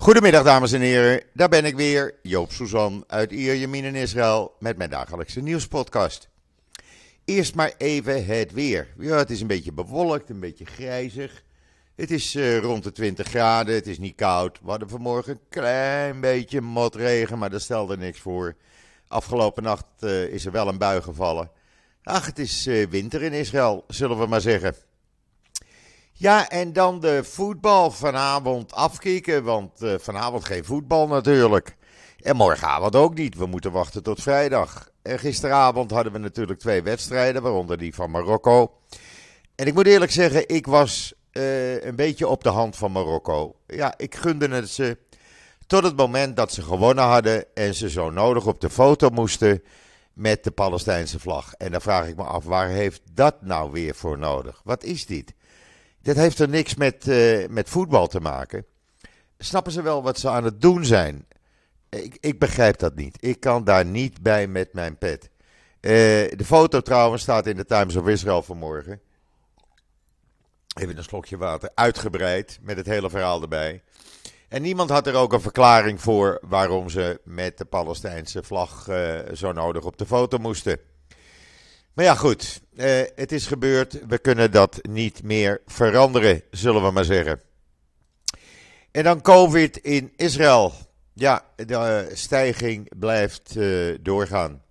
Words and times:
Goedemiddag 0.00 0.42
dames 0.42 0.72
en 0.72 0.80
heren, 0.80 1.22
daar 1.32 1.48
ben 1.48 1.64
ik 1.64 1.76
weer, 1.76 2.14
Joop 2.22 2.52
Suzan 2.52 3.04
uit 3.06 3.32
Ierjemien 3.32 3.84
in 3.84 3.94
Israël 3.94 4.56
met 4.58 4.76
mijn 4.76 4.90
dagelijkse 4.90 5.40
nieuwspodcast. 5.40 6.28
Eerst 7.24 7.54
maar 7.54 7.72
even 7.78 8.26
het 8.26 8.52
weer. 8.52 8.88
Ja, 8.98 9.16
het 9.16 9.30
is 9.30 9.40
een 9.40 9.46
beetje 9.46 9.72
bewolkt, 9.72 10.30
een 10.30 10.40
beetje 10.40 10.64
grijzig. 10.64 11.42
Het 11.96 12.10
is 12.10 12.34
uh, 12.34 12.58
rond 12.58 12.82
de 12.82 12.92
20 12.92 13.26
graden, 13.26 13.74
het 13.74 13.86
is 13.86 13.98
niet 13.98 14.14
koud. 14.14 14.58
We 14.62 14.70
hadden 14.70 14.88
vanmorgen 14.88 15.32
een 15.32 15.40
klein 15.48 16.20
beetje 16.20 16.60
motregen, 16.60 17.38
maar 17.38 17.50
dat 17.50 17.62
stelde 17.62 17.96
niks 17.96 18.20
voor. 18.20 18.56
Afgelopen 19.08 19.62
nacht 19.62 19.86
uh, 20.00 20.22
is 20.22 20.46
er 20.46 20.52
wel 20.52 20.68
een 20.68 20.78
bui 20.78 21.02
gevallen. 21.02 21.50
Ach, 22.02 22.26
het 22.26 22.38
is 22.38 22.66
uh, 22.66 22.86
winter 22.86 23.22
in 23.22 23.32
Israël, 23.32 23.84
zullen 23.88 24.18
we 24.18 24.26
maar 24.26 24.40
zeggen. 24.40 24.74
Ja, 26.20 26.48
en 26.48 26.72
dan 26.72 27.00
de 27.00 27.24
voetbal 27.24 27.90
vanavond 27.90 28.72
afkicken, 28.72 29.44
want 29.44 29.82
uh, 29.82 29.94
vanavond 29.98 30.44
geen 30.44 30.64
voetbal 30.64 31.06
natuurlijk. 31.06 31.76
En 32.22 32.36
morgenavond 32.36 32.96
ook 32.96 33.14
niet, 33.14 33.36
we 33.36 33.46
moeten 33.46 33.72
wachten 33.72 34.02
tot 34.02 34.22
vrijdag. 34.22 34.90
En 35.02 35.18
gisteravond 35.18 35.90
hadden 35.90 36.12
we 36.12 36.18
natuurlijk 36.18 36.58
twee 36.58 36.82
wedstrijden, 36.82 37.42
waaronder 37.42 37.78
die 37.78 37.94
van 37.94 38.10
Marokko. 38.10 38.72
En 39.54 39.66
ik 39.66 39.74
moet 39.74 39.86
eerlijk 39.86 40.10
zeggen, 40.10 40.48
ik 40.48 40.66
was 40.66 41.14
uh, 41.32 41.82
een 41.82 41.96
beetje 41.96 42.28
op 42.28 42.42
de 42.42 42.48
hand 42.48 42.76
van 42.76 42.92
Marokko. 42.92 43.56
Ja, 43.66 43.94
ik 43.96 44.14
gunde 44.14 44.48
het 44.48 44.70
ze 44.70 44.98
tot 45.66 45.82
het 45.82 45.96
moment 45.96 46.36
dat 46.36 46.52
ze 46.52 46.62
gewonnen 46.62 47.04
hadden 47.04 47.44
en 47.54 47.74
ze 47.74 47.90
zo 47.90 48.10
nodig 48.10 48.46
op 48.46 48.60
de 48.60 48.70
foto 48.70 49.08
moesten 49.10 49.62
met 50.12 50.44
de 50.44 50.50
Palestijnse 50.50 51.18
vlag. 51.18 51.52
En 51.54 51.70
dan 51.70 51.80
vraag 51.80 52.08
ik 52.08 52.16
me 52.16 52.22
af, 52.22 52.44
waar 52.44 52.68
heeft 52.68 53.02
dat 53.12 53.42
nou 53.42 53.70
weer 53.70 53.94
voor 53.94 54.18
nodig? 54.18 54.60
Wat 54.64 54.84
is 54.84 55.06
dit? 55.06 55.34
Dit 56.02 56.16
heeft 56.16 56.38
er 56.38 56.48
niks 56.48 56.74
met, 56.74 57.06
uh, 57.06 57.48
met 57.48 57.68
voetbal 57.68 58.06
te 58.06 58.20
maken. 58.20 58.64
Snappen 59.38 59.72
ze 59.72 59.82
wel 59.82 60.02
wat 60.02 60.18
ze 60.18 60.28
aan 60.28 60.44
het 60.44 60.60
doen 60.60 60.84
zijn? 60.84 61.26
Ik, 61.88 62.16
ik 62.20 62.38
begrijp 62.38 62.78
dat 62.78 62.94
niet. 62.94 63.16
Ik 63.20 63.40
kan 63.40 63.64
daar 63.64 63.84
niet 63.84 64.22
bij 64.22 64.46
met 64.46 64.72
mijn 64.72 64.98
pet. 64.98 65.24
Uh, 65.80 65.90
de 66.36 66.44
foto 66.44 66.80
trouwens 66.80 67.22
staat 67.22 67.46
in 67.46 67.56
de 67.56 67.64
Times 67.64 67.96
of 67.96 68.08
Israel 68.08 68.42
vanmorgen. 68.42 69.00
Even 70.80 70.96
een 70.96 71.04
slokje 71.04 71.36
water. 71.36 71.70
Uitgebreid 71.74 72.58
met 72.62 72.76
het 72.76 72.86
hele 72.86 73.10
verhaal 73.10 73.42
erbij. 73.42 73.82
En 74.48 74.62
niemand 74.62 74.90
had 74.90 75.06
er 75.06 75.14
ook 75.14 75.32
een 75.32 75.40
verklaring 75.40 76.00
voor 76.00 76.38
waarom 76.42 76.88
ze 76.88 77.20
met 77.24 77.58
de 77.58 77.64
Palestijnse 77.64 78.42
vlag 78.42 78.88
uh, 78.88 79.18
zo 79.32 79.52
nodig 79.52 79.84
op 79.84 79.98
de 79.98 80.06
foto 80.06 80.38
moesten. 80.38 80.78
Maar 81.92 82.04
ja, 82.04 82.14
goed. 82.14 82.60
Uh, 82.80 83.02
het 83.14 83.32
is 83.32 83.46
gebeurd. 83.46 84.06
We 84.06 84.18
kunnen 84.18 84.50
dat 84.50 84.78
niet 84.82 85.22
meer 85.22 85.60
veranderen, 85.66 86.42
zullen 86.50 86.82
we 86.82 86.90
maar 86.90 87.04
zeggen. 87.04 87.40
En 88.90 89.04
dan 89.04 89.20
COVID 89.20 89.76
in 89.76 90.12
Israël. 90.16 90.72
Ja, 91.12 91.44
de 91.56 92.10
stijging 92.12 92.98
blijft 92.98 93.56
uh, 93.56 93.98
doorgaan. 94.00 94.62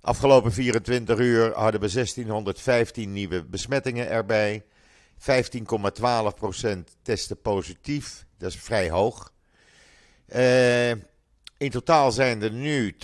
Afgelopen 0.00 0.52
24 0.52 1.18
uur 1.18 1.52
hadden 1.54 1.80
we 1.80 1.92
1615 1.92 3.12
nieuwe 3.12 3.44
besmettingen 3.44 4.08
erbij. 4.08 4.64
15,12% 5.18 5.26
testen 7.02 7.40
positief. 7.40 8.26
Dat 8.38 8.50
is 8.50 8.56
vrij 8.56 8.90
hoog. 8.90 9.32
In 11.58 11.70
totaal 11.70 12.12
zijn 12.12 12.42
er 12.42 12.52
nu 12.52 12.94
12.264 12.94 12.98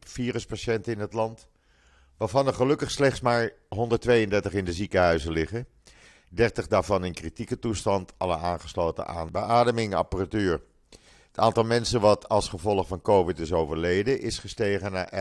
viruspatiënten 0.00 0.92
in 0.92 1.00
het 1.00 1.12
land. 1.12 1.48
Waarvan 2.20 2.46
er 2.46 2.54
gelukkig 2.54 2.90
slechts 2.90 3.20
maar 3.20 3.52
132 3.68 4.52
in 4.52 4.64
de 4.64 4.72
ziekenhuizen 4.72 5.32
liggen. 5.32 5.66
30 6.28 6.66
daarvan 6.66 7.04
in 7.04 7.14
kritieke 7.14 7.58
toestand, 7.58 8.12
alle 8.16 8.36
aangesloten 8.36 9.06
aan 9.06 9.30
beademingapparatuur. 9.30 10.60
Het 11.26 11.38
aantal 11.38 11.64
mensen 11.64 12.00
wat 12.00 12.28
als 12.28 12.48
gevolg 12.48 12.86
van 12.86 13.02
COVID 13.02 13.38
is 13.38 13.52
overleden 13.52 14.20
is 14.20 14.38
gestegen 14.38 14.92
naar 14.92 15.12
11.898. 15.14 15.20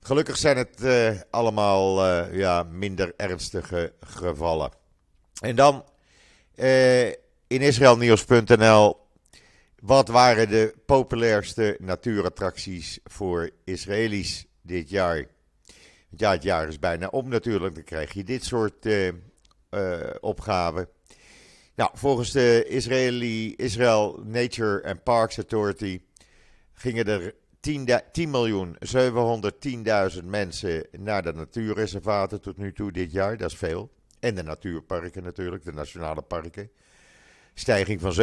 Gelukkig 0.00 0.36
zijn 0.36 0.56
het 0.56 0.82
uh, 0.82 1.20
allemaal 1.30 2.06
uh, 2.06 2.34
ja, 2.34 2.62
minder 2.62 3.14
ernstige 3.16 3.92
gevallen. 4.00 4.70
En 5.40 5.56
dan 5.56 5.84
uh, 6.56 7.06
in 7.46 7.46
israelnieuws.nl. 7.46 9.05
Wat 9.86 10.08
waren 10.08 10.48
de 10.48 10.74
populairste 10.86 11.76
natuurattracties 11.80 12.98
voor 13.04 13.50
Israëli's 13.64 14.46
dit 14.62 14.90
jaar? 14.90 15.26
Ja, 16.08 16.30
het 16.30 16.42
jaar 16.42 16.68
is 16.68 16.78
bijna 16.78 17.08
om 17.08 17.28
natuurlijk. 17.28 17.74
Dan 17.74 17.84
krijg 17.84 18.12
je 18.12 18.24
dit 18.24 18.44
soort 18.44 18.86
uh, 18.86 19.12
uh, 19.70 20.00
opgaven. 20.20 20.88
Nou, 21.74 21.90
volgens 21.94 22.32
de 22.32 22.64
Israeli, 22.68 23.54
Israel 23.54 24.20
Nature 24.24 24.84
and 24.84 25.02
Parks 25.02 25.36
Authority 25.36 26.00
gingen 26.72 27.06
er 27.06 27.34
10.710.000 30.18 30.24
mensen 30.24 30.86
naar 30.98 31.22
de 31.22 31.32
natuurreservaten 31.32 32.40
tot 32.40 32.56
nu 32.56 32.72
toe 32.72 32.92
dit 32.92 33.12
jaar. 33.12 33.36
Dat 33.36 33.50
is 33.50 33.56
veel. 33.56 33.90
En 34.20 34.34
de 34.34 34.42
natuurparken 34.42 35.22
natuurlijk, 35.22 35.64
de 35.64 35.72
nationale 35.72 36.22
parken. 36.22 36.70
Stijging 37.58 38.00
van 38.00 38.14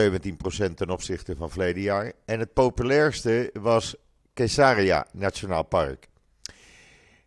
17% 0.71 0.73
ten 0.73 0.89
opzichte 0.89 1.35
van 1.35 1.49
verleden 1.49 1.81
jaar. 1.81 2.11
En 2.25 2.39
het 2.39 2.53
populairste 2.53 3.49
was 3.53 3.95
Caesarea 4.33 5.05
Nationaal 5.11 5.63
Park. 5.63 6.07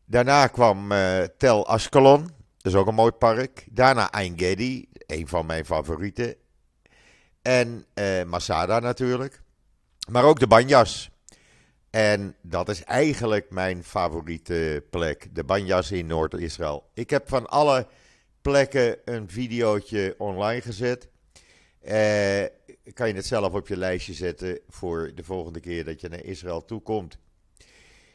Daarna 0.04 0.46
kwam 0.46 0.92
uh, 0.92 1.22
Tel 1.22 1.66
Ascalon, 1.66 2.22
dat 2.56 2.72
is 2.72 2.74
ook 2.74 2.86
een 2.86 2.94
mooi 2.94 3.10
park. 3.10 3.66
Daarna 3.70 4.10
Ein 4.10 4.38
Gedi, 4.38 4.88
een 5.06 5.28
van 5.28 5.46
mijn 5.46 5.64
favorieten. 5.64 6.34
En 7.42 7.84
uh, 7.94 8.22
Masada 8.22 8.78
natuurlijk. 8.78 9.42
Maar 10.08 10.24
ook 10.24 10.38
de 10.38 10.46
Banjas. 10.46 11.10
En 11.90 12.36
dat 12.42 12.68
is 12.68 12.84
eigenlijk 12.84 13.50
mijn 13.50 13.84
favoriete 13.84 14.84
plek, 14.90 15.28
de 15.32 15.44
Banjas 15.44 15.90
in 15.90 16.06
Noord-Israël. 16.06 16.90
Ik 16.94 17.10
heb 17.10 17.28
van 17.28 17.48
alle 17.48 17.86
plekken 18.42 18.98
een 19.04 19.30
videootje 19.30 20.14
online 20.18 20.60
gezet. 20.60 21.08
Uh, 21.86 22.44
kan 22.94 23.08
je 23.08 23.14
het 23.14 23.26
zelf 23.26 23.52
op 23.52 23.68
je 23.68 23.76
lijstje 23.76 24.12
zetten 24.12 24.58
voor 24.68 25.10
de 25.14 25.24
volgende 25.24 25.60
keer 25.60 25.84
dat 25.84 26.00
je 26.00 26.08
naar 26.08 26.24
Israël 26.24 26.64
toekomt. 26.64 27.18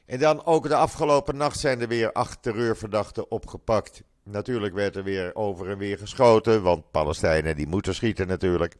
En 0.05 0.19
dan 0.19 0.45
ook 0.45 0.67
de 0.67 0.75
afgelopen 0.75 1.37
nacht 1.37 1.59
zijn 1.59 1.81
er 1.81 1.87
weer 1.87 2.11
acht 2.11 2.41
terreurverdachten 2.41 3.31
opgepakt. 3.31 4.03
Natuurlijk 4.23 4.73
werd 4.73 4.95
er 4.95 5.03
weer 5.03 5.35
over 5.35 5.69
en 5.69 5.77
weer 5.77 5.97
geschoten, 5.97 6.61
want 6.61 6.91
Palestijnen 6.91 7.55
die 7.55 7.67
moeten 7.67 7.95
schieten 7.95 8.27
natuurlijk. 8.27 8.75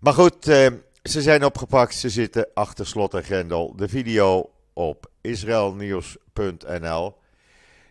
Maar 0.00 0.12
goed, 0.12 0.48
uh, 0.48 0.66
ze 1.02 1.22
zijn 1.22 1.44
opgepakt, 1.44 1.94
ze 1.94 2.10
zitten 2.10 2.48
achter 2.54 2.86
slot 2.86 3.14
en 3.14 3.24
grendel. 3.24 3.76
De 3.76 3.88
video 3.88 4.50
op 4.72 5.10
israelnieuws.nl. 5.20 7.16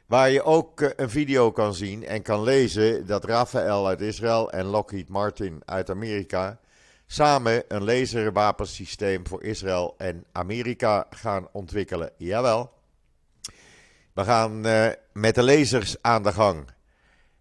Waar 0.05 0.29
je 0.29 0.43
ook 0.43 0.81
eh, 0.81 0.89
een 0.95 1.09
video 1.09 1.51
kan 1.51 1.73
zien 1.73 2.05
en 2.05 2.21
kan 2.21 2.43
lezen 2.43 3.05
dat 3.05 3.25
Rafael 3.25 3.87
uit 3.87 4.01
Israël 4.01 4.51
en 4.51 4.65
Lockheed 4.65 5.09
Martin 5.09 5.61
uit 5.65 5.89
Amerika 5.89 6.59
samen 7.07 7.63
een 7.67 7.83
laserwapensysteem 7.83 9.27
voor 9.27 9.43
Israël 9.43 9.95
en 9.97 10.25
Amerika 10.31 11.07
gaan 11.09 11.47
ontwikkelen. 11.51 12.11
Jawel. 12.17 12.73
We 14.13 14.23
gaan 14.23 14.67
uh, 14.67 14.87
met 15.13 15.35
de 15.35 15.43
lasers 15.43 15.95
aan 16.01 16.23
de 16.23 16.31
gang. 16.31 16.65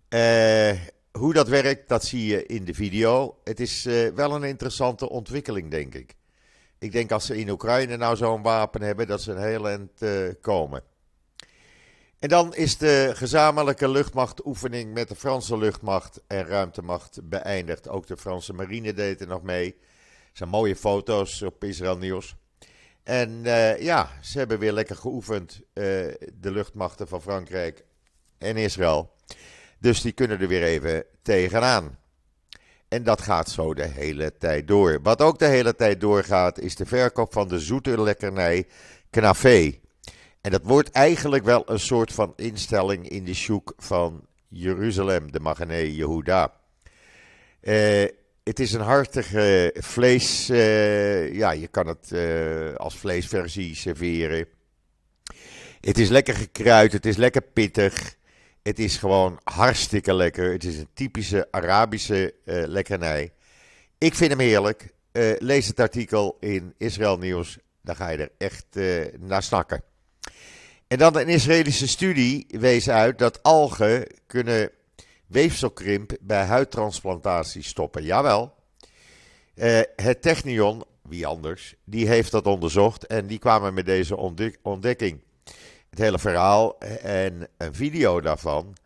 Uh, 0.08 0.81
hoe 1.12 1.32
dat 1.32 1.48
werkt, 1.48 1.88
dat 1.88 2.04
zie 2.04 2.26
je 2.26 2.46
in 2.46 2.64
de 2.64 2.75
video. 2.75 3.36
Het 3.44 3.60
is 3.60 3.84
wel 4.14 4.34
een 4.34 4.44
interessante 4.44 5.08
ontwikkeling, 5.08 5.70
denk 5.70 5.94
ik. 5.94 6.14
Ik 6.78 6.92
denk 6.92 7.12
als 7.12 7.26
ze 7.26 7.36
in 7.36 7.50
Oekraïne 7.50 7.96
nou 7.96 8.16
zo'n 8.16 8.42
wapen 8.42 8.82
hebben, 8.82 9.06
dat 9.06 9.22
ze 9.22 9.32
een 9.32 9.42
heel 9.42 9.69
eind 9.69 9.91
komen. 10.41 10.82
En 12.25 12.31
dan 12.31 12.55
is 12.55 12.77
de 12.77 13.11
gezamenlijke 13.15 13.89
luchtmachtoefening 13.89 14.95
met 14.95 15.09
de 15.09 15.15
Franse 15.15 15.59
luchtmacht 15.59 16.21
en 16.26 16.47
ruimtemacht 16.47 17.29
beëindigd. 17.29 17.88
Ook 17.88 18.06
de 18.06 18.17
Franse 18.17 18.53
marine 18.53 18.93
deed 18.93 19.21
er 19.21 19.26
nog 19.26 19.43
mee. 19.43 19.76
Zijn 20.32 20.49
mooie 20.49 20.76
foto's 20.76 21.43
op 21.43 21.65
Israël 21.65 21.99
Nieuws. 21.99 22.37
En 23.03 23.31
uh, 23.31 23.81
ja, 23.81 24.11
ze 24.21 24.38
hebben 24.38 24.59
weer 24.59 24.73
lekker 24.73 24.97
geoefend, 24.97 25.55
uh, 25.55 25.85
de 26.35 26.50
luchtmachten 26.50 27.09
van 27.09 27.23
Frankrijk 27.23 27.85
en 28.38 28.56
Israël. 28.56 29.11
Dus 29.79 30.00
die 30.00 30.12
kunnen 30.12 30.41
er 30.41 30.49
weer 30.49 30.62
even 30.62 31.05
tegenaan. 31.23 31.99
En 32.88 33.03
dat 33.03 33.23
gaat 33.23 33.50
zo 33.50 33.75
de 33.75 33.87
hele 33.87 34.37
tijd 34.38 34.69
door. 34.69 34.99
Wat 35.03 35.23
ook 35.23 35.38
de 35.38 35.47
hele 35.47 35.77
tijd 35.77 36.00
doorgaat, 36.00 36.59
is 36.59 36.77
de 36.77 36.87
verkoop 36.87 37.32
van 37.32 37.49
de 37.49 37.59
zoete 37.59 38.03
lekkernij 38.03 38.67
Knafé. 39.11 39.82
En 40.44 40.50
dat 40.50 40.62
wordt 40.64 40.91
eigenlijk 40.91 41.44
wel 41.44 41.62
een 41.67 41.81
soort 41.81 42.12
van 42.12 42.32
instelling 42.37 43.08
in 43.08 43.25
de 43.25 43.35
shoek 43.35 43.73
van 43.76 44.26
Jeruzalem, 44.49 45.32
de 45.32 45.41
Magane 45.41 45.94
Yehuda. 45.94 46.52
Uh, 47.62 48.05
het 48.43 48.61
is 48.61 48.73
een 48.73 48.81
hartige 48.81 49.75
vlees. 49.79 50.50
Uh, 50.50 51.35
ja, 51.35 51.50
je 51.50 51.69
kan 51.69 51.87
het 51.87 52.11
uh, 52.12 52.75
als 52.75 52.96
vleesversie 52.96 53.75
serveren. 53.75 54.46
Het 55.81 55.99
is 55.99 56.08
lekker 56.08 56.35
gekruid, 56.35 56.93
het 56.93 57.06
is 57.06 57.17
lekker 57.17 57.43
pittig. 57.43 58.17
Het 58.62 58.79
is 58.79 58.96
gewoon 58.96 59.41
hartstikke 59.44 60.14
lekker. 60.14 60.52
Het 60.52 60.64
is 60.64 60.79
een 60.79 60.88
typische 60.94 61.49
Arabische 61.50 62.35
lekkernij. 62.44 63.32
Ik 63.99 64.14
vind 64.14 64.31
hem 64.31 64.41
heerlijk. 64.41 64.93
Lees 65.38 65.67
het 65.67 65.81
artikel 65.81 66.37
in 66.41 66.75
Israël 66.79 67.19
Nieuws. 67.19 67.58
Dan 67.82 67.96
ga 67.96 68.08
je 68.08 68.19
er 68.19 68.31
echt 68.38 68.67
naar 69.19 69.43
snakken. 69.43 69.82
En 70.86 70.98
dan 70.98 71.16
een 71.16 71.28
Israëlische 71.28 71.88
studie 71.88 72.46
wees 72.48 72.88
uit 72.88 73.19
dat 73.19 73.42
algen 73.42 74.06
kunnen 74.26 74.70
weefselkrimp 75.26 76.16
bij 76.20 76.44
huidtransplantatie 76.44 77.62
stoppen. 77.62 78.02
Jawel. 78.02 78.54
Uh, 79.54 79.81
het 79.96 80.22
Technion, 80.22 80.84
wie 81.02 81.26
anders, 81.26 81.75
die 81.84 82.08
heeft 82.08 82.31
dat 82.31 82.46
onderzocht 82.46 83.06
en 83.06 83.26
die 83.26 83.38
kwamen 83.38 83.75
met 83.75 83.86
deze 83.86 84.16
ontdekking. 84.62 85.20
Het 85.90 85.98
hele 85.98 86.19
verhaal 86.19 86.78
en 87.02 87.48
een 87.56 87.75
video 87.75 88.20
daarvan 88.20 88.76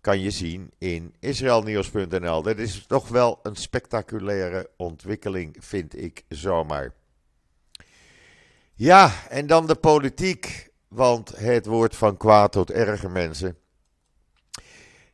kan 0.00 0.20
je 0.20 0.30
zien 0.30 0.72
in 0.78 1.14
israelnieuws.nl. 1.20 2.42
Dat 2.42 2.58
is 2.58 2.84
toch 2.86 3.08
wel 3.08 3.40
een 3.42 3.56
spectaculaire 3.56 4.70
ontwikkeling, 4.76 5.56
vind 5.58 6.02
ik 6.02 6.24
zomaar. 6.28 6.92
Ja, 8.74 9.12
en 9.28 9.46
dan 9.46 9.66
de 9.66 9.74
politiek, 9.74 10.70
want 10.94 11.36
het 11.36 11.66
wordt 11.66 11.96
van 11.96 12.16
kwaad 12.16 12.52
tot 12.52 12.70
erger 12.70 13.10
mensen. 13.10 13.56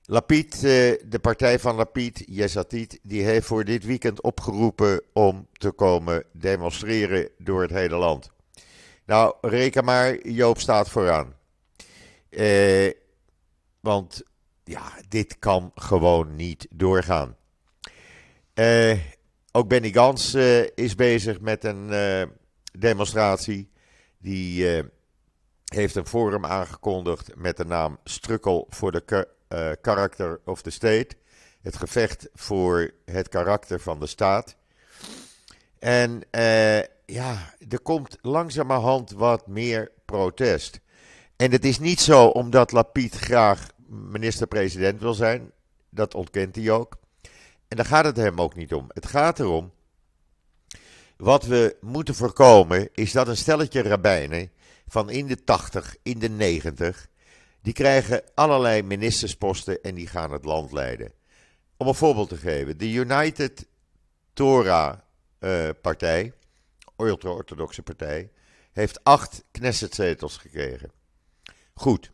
Lapid, 0.04 0.54
eh, 0.54 0.60
de 1.06 1.18
partij 1.20 1.58
van 1.58 1.74
Lapid, 1.74 2.22
Yesatit, 2.26 2.98
die 3.02 3.24
heeft 3.24 3.46
voor 3.46 3.64
dit 3.64 3.84
weekend 3.84 4.22
opgeroepen 4.22 5.02
om 5.12 5.46
te 5.52 5.70
komen 5.70 6.24
demonstreren 6.32 7.28
door 7.38 7.62
het 7.62 7.70
hele 7.70 7.96
land. 7.96 8.30
Nou, 9.04 9.34
reken 9.40 9.84
maar, 9.84 10.28
Joop 10.28 10.60
staat 10.60 10.88
vooraan. 10.88 11.34
Eh, 12.30 12.90
want 13.80 14.22
ja, 14.64 14.92
dit 15.08 15.38
kan 15.38 15.72
gewoon 15.74 16.36
niet 16.36 16.66
doorgaan. 16.70 17.36
Eh, 18.54 18.98
ook 19.52 19.68
Benny 19.68 19.92
Gans 19.92 20.34
eh, 20.34 20.66
is 20.74 20.94
bezig 20.94 21.40
met 21.40 21.64
een 21.64 21.92
eh, 21.92 22.22
demonstratie. 22.78 23.70
Die 24.18 24.76
eh, 24.76 24.84
heeft 25.74 25.94
een 25.94 26.06
forum 26.06 26.44
aangekondigd 26.44 27.36
met 27.36 27.56
de 27.56 27.64
naam 27.64 27.98
Strukkel 28.04 28.66
voor 28.68 28.92
de 28.92 29.28
Character 29.82 30.40
of 30.44 30.62
the 30.62 30.70
State. 30.70 31.08
Het 31.60 31.76
gevecht 31.76 32.28
voor 32.34 32.90
het 33.04 33.28
karakter 33.28 33.80
van 33.80 34.00
de 34.00 34.06
staat. 34.06 34.56
En 35.78 36.22
uh, 36.30 36.78
ja, 37.06 37.54
er 37.68 37.80
komt 37.82 38.18
langzamerhand 38.20 39.10
wat 39.10 39.46
meer 39.46 39.90
protest. 40.04 40.80
En 41.36 41.52
het 41.52 41.64
is 41.64 41.78
niet 41.78 42.00
zo 42.00 42.26
omdat 42.26 42.72
Lapid 42.72 43.14
graag 43.14 43.66
minister-president 43.88 45.00
wil 45.00 45.14
zijn. 45.14 45.52
Dat 45.90 46.14
ontkent 46.14 46.56
hij 46.56 46.70
ook. 46.70 46.96
En 47.68 47.76
daar 47.76 47.86
gaat 47.86 48.04
het 48.04 48.16
hem 48.16 48.40
ook 48.40 48.54
niet 48.54 48.74
om. 48.74 48.86
Het 48.88 49.06
gaat 49.06 49.38
erom. 49.38 49.72
Wat 51.16 51.44
we 51.44 51.76
moeten 51.80 52.14
voorkomen 52.14 52.88
is 52.92 53.12
dat 53.12 53.28
een 53.28 53.36
stelletje 53.36 53.82
rabbijnen 53.82 54.50
van 54.90 55.10
in 55.10 55.26
de 55.26 55.44
80, 55.44 55.96
in 56.02 56.18
de 56.18 56.28
90 56.28 57.08
die 57.62 57.72
krijgen 57.72 58.22
allerlei 58.34 58.82
ministersposten 58.82 59.82
en 59.82 59.94
die 59.94 60.06
gaan 60.06 60.32
het 60.32 60.44
land 60.44 60.72
leiden. 60.72 61.12
Om 61.76 61.88
een 61.88 61.94
voorbeeld 61.94 62.28
te 62.28 62.36
geven, 62.36 62.78
de 62.78 62.90
United 62.90 63.66
Torah-partij, 64.32 66.32
ultra-orthodoxe 66.96 67.82
partij, 67.82 68.30
heeft 68.72 69.04
acht 69.04 69.44
Knessetzetels 69.50 70.36
gekregen. 70.36 70.90
Goed. 71.74 72.10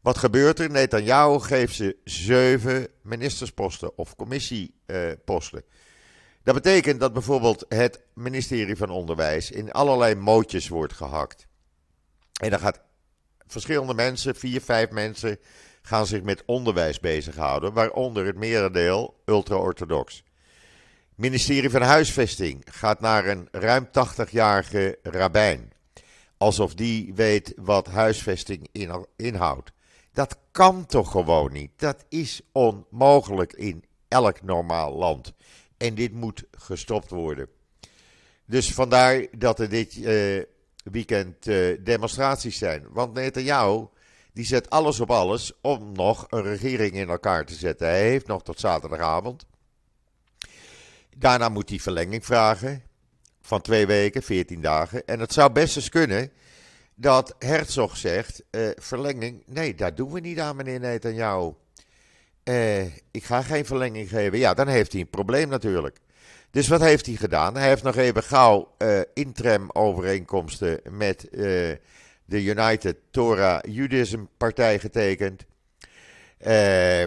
Wat 0.00 0.18
gebeurt 0.18 0.58
er? 0.58 0.70
Netanyahu 0.70 1.40
geeft 1.40 1.74
ze 1.74 1.96
zeven 2.04 2.88
ministersposten 3.02 3.98
of 3.98 4.16
commissieposten. 4.16 5.64
Dat 6.42 6.54
betekent 6.54 7.00
dat 7.00 7.12
bijvoorbeeld 7.12 7.64
het 7.68 8.02
ministerie 8.14 8.76
van 8.76 8.90
Onderwijs 8.90 9.50
in 9.50 9.72
allerlei 9.72 10.14
mootjes 10.14 10.68
wordt 10.68 10.92
gehakt. 10.92 11.48
En 12.40 12.50
dan 12.50 12.58
gaat 12.58 12.80
verschillende 13.46 13.94
mensen, 13.94 14.36
vier, 14.36 14.60
vijf 14.60 14.90
mensen, 14.90 15.38
gaan 15.82 16.06
zich 16.06 16.22
met 16.22 16.42
onderwijs 16.46 17.00
bezighouden, 17.00 17.72
waaronder 17.72 18.26
het 18.26 18.36
merendeel 18.36 19.20
ultra-orthodox. 19.24 20.22
Ministerie 21.14 21.70
van 21.70 21.82
Huisvesting 21.82 22.62
gaat 22.70 23.00
naar 23.00 23.26
een 23.26 23.48
ruim 23.50 23.86
80-jarige 23.86 24.98
rabbijn. 25.02 25.72
Alsof 26.36 26.74
die 26.74 27.14
weet 27.14 27.52
wat 27.56 27.86
huisvesting 27.86 28.68
inhoudt. 29.16 29.72
Dat 30.12 30.36
kan 30.50 30.86
toch 30.86 31.10
gewoon 31.10 31.52
niet? 31.52 31.70
Dat 31.76 32.04
is 32.08 32.40
onmogelijk 32.52 33.52
in 33.52 33.84
elk 34.08 34.42
normaal 34.42 34.92
land. 34.96 35.32
En 35.76 35.94
dit 35.94 36.12
moet 36.12 36.44
gestopt 36.50 37.10
worden. 37.10 37.48
Dus 38.46 38.72
vandaar 38.72 39.26
dat 39.38 39.60
er 39.60 39.68
dit 39.68 39.96
uh, 39.96 40.42
weekend 40.82 41.46
uh, 41.46 41.78
demonstraties 41.84 42.58
zijn. 42.58 42.86
Want 42.90 43.14
Netanyahu 43.14 43.86
die 44.32 44.44
zet 44.44 44.70
alles 44.70 45.00
op 45.00 45.10
alles 45.10 45.52
om 45.60 45.92
nog 45.92 46.26
een 46.28 46.42
regering 46.42 46.92
in 46.92 47.08
elkaar 47.08 47.44
te 47.44 47.54
zetten. 47.54 47.86
Hij 47.86 48.08
heeft 48.08 48.26
nog 48.26 48.42
tot 48.42 48.60
zaterdagavond. 48.60 49.46
Daarna 51.16 51.48
moet 51.48 51.68
hij 51.68 51.78
verlenging 51.78 52.24
vragen 52.24 52.82
van 53.40 53.60
twee 53.60 53.86
weken, 53.86 54.22
veertien 54.22 54.60
dagen. 54.60 55.06
En 55.06 55.20
het 55.20 55.32
zou 55.32 55.52
best 55.52 55.76
eens 55.76 55.88
kunnen 55.88 56.32
dat 56.94 57.34
Herzog 57.38 57.96
zegt, 57.96 58.42
uh, 58.50 58.70
verlenging, 58.76 59.42
nee, 59.46 59.74
dat 59.74 59.96
doen 59.96 60.12
we 60.12 60.20
niet 60.20 60.40
aan 60.40 60.56
meneer 60.56 60.80
Netanyahu. 60.80 61.52
Uh, 62.44 62.84
ik 63.10 63.24
ga 63.24 63.42
geen 63.42 63.66
verlenging 63.66 64.08
geven. 64.08 64.38
Ja, 64.38 64.54
dan 64.54 64.68
heeft 64.68 64.92
hij 64.92 65.00
een 65.00 65.10
probleem 65.10 65.48
natuurlijk. 65.48 65.98
Dus 66.50 66.68
wat 66.68 66.80
heeft 66.80 67.06
hij 67.06 67.14
gedaan? 67.14 67.56
Hij 67.56 67.68
heeft 67.68 67.82
nog 67.82 67.96
even 67.96 68.22
gauw 68.22 68.74
uh, 68.78 69.00
interim-overeenkomsten 69.14 70.80
met 70.90 71.28
uh, 71.30 71.40
de 72.24 72.44
United 72.44 72.96
Torah 73.10 73.58
Judaism 73.68 74.24
Partij 74.36 74.78
getekend. 74.78 75.44
Uh, 76.46 77.04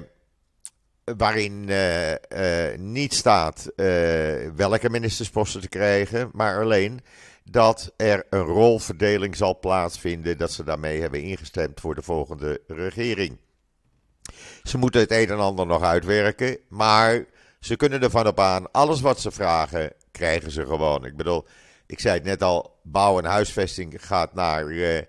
waarin 1.17 1.69
niet 2.75 3.13
staat 3.13 3.71
welke 4.55 4.89
ministersposten 4.89 5.61
te 5.61 5.69
krijgen, 5.69 6.29
maar 6.33 6.61
alleen 6.61 7.01
dat 7.43 7.93
er 7.97 8.25
een 8.29 8.41
rolverdeling 8.43 9.35
zal 9.35 9.59
plaatsvinden. 9.59 10.37
Dat 10.37 10.51
ze 10.51 10.63
daarmee 10.63 11.01
hebben 11.01 11.21
ingestemd 11.21 11.79
voor 11.79 11.95
de 11.95 12.01
volgende 12.01 12.61
regering. 12.67 13.37
Ze 14.63 14.77
moeten 14.77 15.01
het 15.01 15.11
een 15.11 15.29
en 15.29 15.39
ander 15.39 15.65
nog 15.65 15.81
uitwerken, 15.81 16.57
maar 16.69 17.25
ze 17.65 17.75
kunnen 17.75 18.01
ervan 18.01 18.27
op 18.27 18.39
aan. 18.39 18.71
Alles 18.71 19.01
wat 19.01 19.19
ze 19.19 19.31
vragen, 19.31 19.93
krijgen 20.11 20.51
ze 20.51 20.65
gewoon. 20.65 21.05
Ik 21.05 21.15
bedoel, 21.17 21.45
ik 21.85 21.99
zei 21.99 22.13
het 22.13 22.23
net 22.23 22.43
al, 22.43 22.79
bouw- 22.83 23.17
en 23.17 23.25
huisvesting 23.25 24.05
gaat 24.05 24.33
naar 24.33 24.65
uh, 24.65 25.01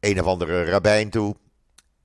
een 0.00 0.20
of 0.20 0.26
andere 0.26 0.64
rabbijn 0.64 1.10
toe. 1.10 1.36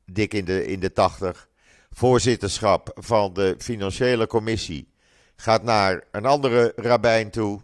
Dik 0.06 0.34
in 0.34 0.46
de, 0.46 0.65
in 0.65 0.80
de 0.80 0.92
tachtig. 0.92 1.48
Voorzitterschap 1.92 2.92
van 2.96 3.34
de 3.34 3.56
financiële 3.58 4.27
commissie 4.27 4.94
gaat 5.36 5.63
naar 5.63 6.04
een 6.12 6.25
andere 6.25 6.74
rabbijn 6.75 7.30
toe. 7.30 7.62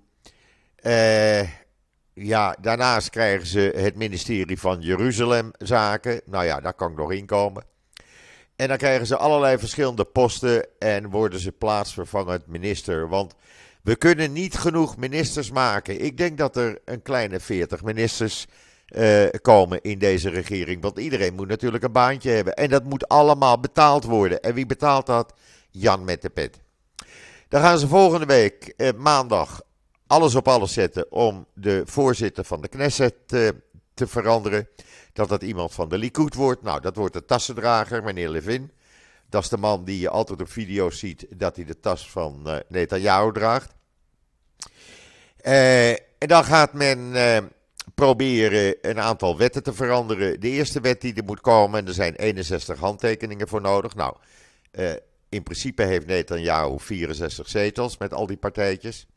Uh, 0.84 1.42
ja, 2.13 2.56
daarnaast 2.62 3.10
krijgen 3.10 3.48
ze 3.48 3.74
het 3.75 3.96
ministerie 3.96 4.60
van 4.60 4.82
Jeruzalemzaken. 4.82 6.22
Nou 6.25 6.46
ja, 6.46 6.60
daar 6.60 6.74
kan 6.74 6.92
ik 6.92 6.98
nog 6.98 7.12
in 7.12 7.25
komen. 7.25 7.63
En 8.62 8.68
dan 8.68 8.77
krijgen 8.77 9.08
ze 9.08 9.18
allerlei 9.18 9.58
verschillende 9.58 10.06
posten 10.06 10.65
en 10.80 11.10
worden 11.10 11.39
ze 11.39 11.51
plaatsvervangend 11.51 12.48
minister. 12.48 13.10
Want 13.10 13.36
we 13.84 13.96
kunnen 13.96 14.32
niet 14.32 14.58
genoeg 14.58 14.98
ministers 14.98 15.51
maken. 15.51 16.01
Ik 16.01 16.18
denk 16.18 16.38
dat 16.38 16.56
er 16.56 16.80
een 16.86 17.01
kleine 17.01 17.39
40 17.39 17.84
ministers 17.84 18.48
uh, 18.88 19.27
komen 19.41 19.82
in 19.82 20.00
deze 20.00 20.30
regering. 20.30 20.82
Want 20.82 21.00
iedereen 21.00 21.34
moet 21.34 21.48
natuurlijk 21.48 21.84
een 21.84 21.91
baantje 21.91 22.32
hebben. 22.32 22.53
En 22.53 22.70
dat 22.70 22.84
moet 22.84 23.08
allemaal 23.08 23.60
betaald 23.60 24.03
worden. 24.03 24.41
En 24.41 24.53
wie 24.53 24.65
betaalt 24.65 25.06
dat? 25.06 25.34
Jan 25.70 26.03
met 26.03 26.22
de 26.22 26.30
pet. 26.30 26.60
Dan 27.48 27.62
gaan 27.62 27.80
ze 27.80 27.88
volgende 27.88 28.25
week, 28.25 28.74
eh, 28.77 28.89
maandag, 28.98 29.62
alles 30.08 30.36
op 30.36 30.48
alles 30.48 30.74
zetten 30.74 31.12
om 31.12 31.46
de 31.53 31.82
voorzitter 31.86 32.44
van 32.44 32.62
de 32.62 32.68
Knesset 32.68 33.15
uh, 33.34 33.50
te 33.94 34.08
veranderen 34.08 34.68
dat 35.13 35.30
dat 35.30 35.44
iemand 35.44 35.74
van 35.74 35.89
de 35.89 35.98
Likud 35.98 36.34
wordt. 36.34 36.62
Nou, 36.62 36.82
dat 36.82 36.96
wordt 36.96 37.13
de 37.13 37.25
tassendrager, 37.25 38.03
meneer 38.03 38.30
Levin. 38.30 38.72
Dat 39.30 39.44
is 39.44 39.50
de 39.50 39.58
man 39.58 39.84
die 39.84 40.00
je 40.00 40.10
altijd 40.10 40.41
op 40.41 40.51
video's 40.51 41.00
ziet 41.00 41.25
dat 41.36 41.56
hij 41.56 41.65
de 41.65 41.80
tas 41.80 42.10
van 42.10 42.62
uh, 42.70 43.27
draagt. 43.32 43.74
Uh, 45.46 45.89
en 45.89 46.27
dan 46.27 46.44
gaat 46.44 46.74
men 46.74 47.00
uh, 47.00 47.38
proberen 47.96 48.75
een 48.82 49.00
aantal 49.00 49.38
wetten 49.38 49.63
te 49.63 49.74
veranderen. 49.74 50.39
De 50.39 50.50
eerste 50.50 50.82
wet 50.82 51.01
die 51.01 51.13
er 51.13 51.24
moet 51.24 51.41
komen, 51.41 51.80
en 51.80 51.88
er 51.88 51.94
zijn 51.94 52.15
61 52.15 52.80
handtekeningen 52.80 53.48
voor 53.48 53.62
nodig. 53.62 53.96
Nou, 53.96 54.15
in 55.30 55.44
principe 55.44 55.84
heeft 55.84 56.06
Netanyahu 56.06 56.80
64 56.80 57.50
zetels 57.50 57.98
met 57.98 58.13
al 58.13 58.25
die 58.27 58.38
partijtjes. 58.38 59.08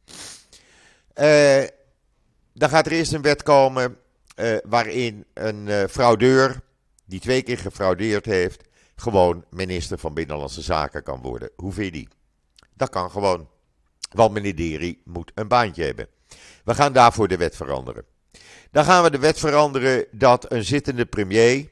dan 2.53 2.69
gaat 2.69 2.87
er 2.87 2.93
eerst 2.93 3.13
een 3.13 3.23
wet 3.23 3.43
komen 3.43 3.97
uh, 4.37 4.57
waarin 4.65 5.25
een 5.35 5.67
uh, 5.67 5.85
fraudeur, 5.85 6.61
die 7.05 7.21
twee 7.21 7.43
keer 7.43 7.59
gefraudeerd 7.59 8.25
heeft, 8.25 8.63
gewoon 8.97 9.45
minister 9.51 9.99
van 9.99 10.15
Binnenlandse 10.15 10.63
Zaken 10.63 11.03
kan 11.03 11.21
worden. 11.21 11.51
Hoe 11.57 11.73
vind 11.73 11.87
je 11.87 11.93
die? 11.93 12.09
Dat 12.75 12.89
kan 12.89 13.11
gewoon. 13.11 13.49
Want 14.11 14.33
meneer 14.33 14.57
Deri 14.57 15.01
moet 15.05 15.33
een 15.35 15.49
baantje 15.49 15.85
hebben. 15.85 16.09
We 16.65 16.75
gaan 16.75 16.93
daarvoor 16.93 17.29
de 17.29 17.37
wet 17.37 17.57
veranderen. 17.57 18.05
Dan 18.71 18.85
gaan 18.85 19.03
we 19.03 19.11
de 19.11 19.19
wet 19.19 19.39
veranderen 19.39 20.07
dat 20.11 20.53
een 20.53 20.65
zittende 20.65 21.07
premier 21.07 21.69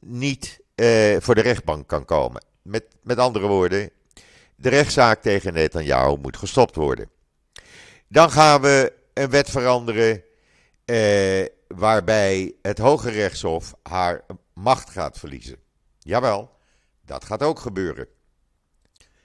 niet 0.00 0.60
eh, 0.74 1.16
voor 1.18 1.34
de 1.34 1.40
rechtbank 1.40 1.88
kan 1.88 2.04
komen. 2.04 2.44
Met, 2.62 2.84
met 3.02 3.18
andere 3.18 3.46
woorden, 3.46 3.90
de 4.56 4.68
rechtszaak 4.68 5.22
tegen 5.22 5.52
Netanyahu 5.52 6.16
moet 6.16 6.36
gestopt 6.36 6.74
worden. 6.74 7.10
Dan 8.08 8.30
gaan 8.30 8.60
we 8.60 8.92
een 9.14 9.30
wet 9.30 9.50
veranderen 9.50 10.22
eh, 10.84 11.44
waarbij 11.68 12.54
het 12.62 12.78
Hoge 12.78 13.10
Rechtshof 13.10 13.74
haar 13.82 14.24
macht 14.54 14.90
gaat 14.90 15.18
verliezen. 15.18 15.56
Jawel, 15.98 16.50
dat 17.04 17.24
gaat 17.24 17.42
ook 17.42 17.58
gebeuren. 17.58 18.06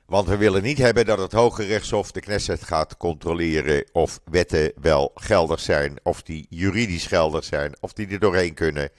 Want 0.06 0.28
we 0.28 0.38
willen 0.38 0.64
niet 0.64 0.78
hebben 0.78 1.06
dat 1.06 1.18
het 1.18 1.32
Hoge 1.32 1.64
Rechtshof 1.64 2.12
de 2.12 2.20
Knesset 2.20 2.64
gaat 2.64 2.98
controleren 2.98 3.86
of 3.92 4.20
wetten 4.26 4.72
wel 4.82 5.12
geldig 5.16 5.60
zijn, 5.60 6.00
of 6.04 6.22
die 6.22 6.46
juridisch 6.50 7.06
geldig 7.06 7.44
zijn, 7.44 7.76
of 7.80 7.94
die 7.94 8.08
er 8.08 8.20
doorheen 8.20 8.54
kunnen, 8.54 8.90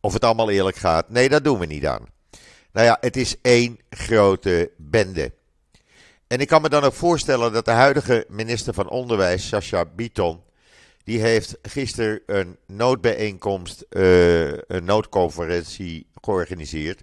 of 0.00 0.12
het 0.12 0.24
allemaal 0.24 0.50
eerlijk 0.50 0.76
gaat. 0.76 1.08
Nee, 1.08 1.28
dat 1.28 1.44
doen 1.44 1.58
we 1.58 1.66
niet 1.66 1.86
aan. 1.86 2.06
Nou 2.72 2.86
ja, 2.86 2.96
het 3.00 3.16
is 3.16 3.40
één 3.40 3.78
grote 3.90 4.70
bende. 4.76 5.32
En 6.26 6.40
ik 6.40 6.48
kan 6.48 6.62
me 6.62 6.68
dan 6.68 6.84
ook 6.84 6.94
voorstellen 6.94 7.52
dat 7.52 7.64
de 7.64 7.70
huidige 7.70 8.24
minister 8.28 8.74
van 8.74 8.88
Onderwijs, 8.88 9.48
Sascha 9.48 9.84
Biton, 9.84 10.40
die 11.04 11.20
heeft 11.20 11.58
gisteren 11.62 12.20
een 12.26 12.56
noodbijeenkomst, 12.66 13.86
uh, 13.90 14.52
een 14.52 14.84
noodconferentie 14.84 16.06
georganiseerd 16.20 17.02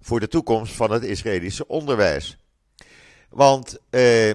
voor 0.00 0.20
de 0.20 0.28
toekomst 0.28 0.74
van 0.74 0.90
het 0.90 1.02
Israëlische 1.02 1.68
onderwijs. 1.68 2.36
Want 3.28 3.78
uh, 3.90 4.32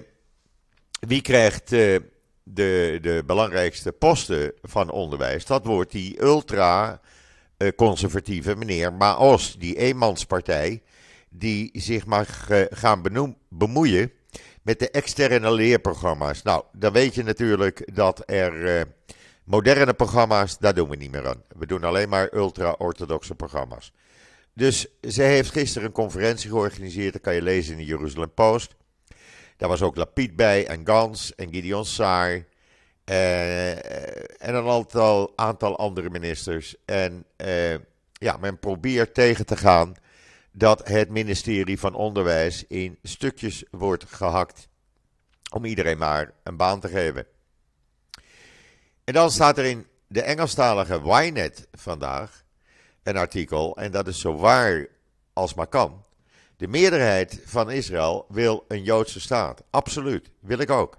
wie 1.00 1.22
krijgt 1.22 1.72
uh, 1.72 2.00
de, 2.44 2.98
de 3.02 3.24
belangrijkste 3.26 3.92
posten 3.92 4.54
van 4.62 4.92
onderwijs? 4.92 5.46
Dat 5.46 5.66
wordt 5.66 5.92
die 5.92 6.22
ultra-conservatieve 6.22 8.56
meneer 8.56 8.94
Maos, 8.94 9.56
die 9.58 9.78
eenmanspartij, 9.78 10.82
die 11.30 11.70
zich 11.74 12.06
mag 12.06 12.48
gaan 12.70 13.02
bemoeien 13.50 14.12
met 14.62 14.80
de 14.80 14.92
externe 14.92 15.52
leerprogramma's. 15.52 16.42
Nou, 16.42 16.64
dan 16.72 16.94
weet 16.94 17.16
je 17.16 17.24
natuurlijk 17.24 17.96
dat 17.96 18.24
er 18.26 18.88
moderne 19.44 19.94
programma's, 19.94 20.58
daar 20.58 20.74
doen 20.74 20.90
we 20.90 20.96
niet 20.96 21.12
meer 21.12 21.28
aan. 21.28 21.44
We 21.58 21.66
doen 21.66 21.84
alleen 21.84 22.10
maar 22.10 22.34
ultra-orthodoxe 22.34 23.36
programma's. 23.36 23.94
Dus 24.54 24.88
ze 25.02 25.22
heeft 25.22 25.52
gisteren 25.52 25.88
een 25.88 25.94
conferentie 25.94 26.50
georganiseerd, 26.50 27.14
dat 27.14 27.22
kan 27.22 27.36
je 27.36 27.42
lezen 27.42 27.72
in 27.72 27.78
de 27.78 27.86
Jerusalem 27.86 28.34
Post. 28.34 28.76
Daar 29.58 29.70
was 29.70 29.82
ook 29.82 29.96
Lapid 29.96 30.36
bij 30.36 30.68
en 30.68 30.88
Gans 30.88 31.36
en 31.36 31.54
Gideon 31.54 31.86
Saar. 31.86 32.46
Eh, 33.04 33.72
en 34.48 34.56
een 34.56 34.68
aantal, 34.68 35.34
aantal 35.36 35.78
andere 35.78 36.10
ministers. 36.10 36.76
En 36.86 37.26
eh, 37.36 37.74
ja, 38.14 38.38
men 38.40 38.60
probeert 38.60 39.14
tegen 39.14 39.46
te 39.46 39.58
gaan 39.58 39.96
dat 40.60 40.88
het 40.88 41.10
ministerie 41.10 41.80
van 41.80 41.94
Onderwijs 41.94 42.66
in 42.68 42.98
stukjes 43.04 43.64
wordt 43.72 44.06
gehakt. 44.06 44.68
Om 45.54 45.66
iedereen 45.66 45.98
maar 45.98 46.34
een 46.44 46.58
baan 46.58 46.80
te 46.80 46.88
geven. 46.88 47.26
En 49.04 49.14
dan 49.14 49.32
staat 49.32 49.58
er 49.58 49.66
in 49.66 49.88
de 50.08 50.22
Engelstalige 50.22 51.02
Ynet 51.04 51.68
vandaag 51.72 52.44
een 53.04 53.18
artikel, 53.18 53.78
en 53.78 53.92
dat 53.92 54.08
is 54.08 54.20
zo 54.20 54.36
waar 54.36 54.88
als 55.34 55.54
maar 55.54 55.68
kan. 55.68 56.06
De 56.58 56.68
meerderheid 56.68 57.42
van 57.46 57.72
Israël 57.72 58.26
wil 58.30 58.66
een 58.68 58.84
Joodse 58.84 59.20
staat. 59.20 59.64
Absoluut, 59.70 60.32
wil 60.40 60.60
ik 60.60 60.70
ook. 60.70 60.98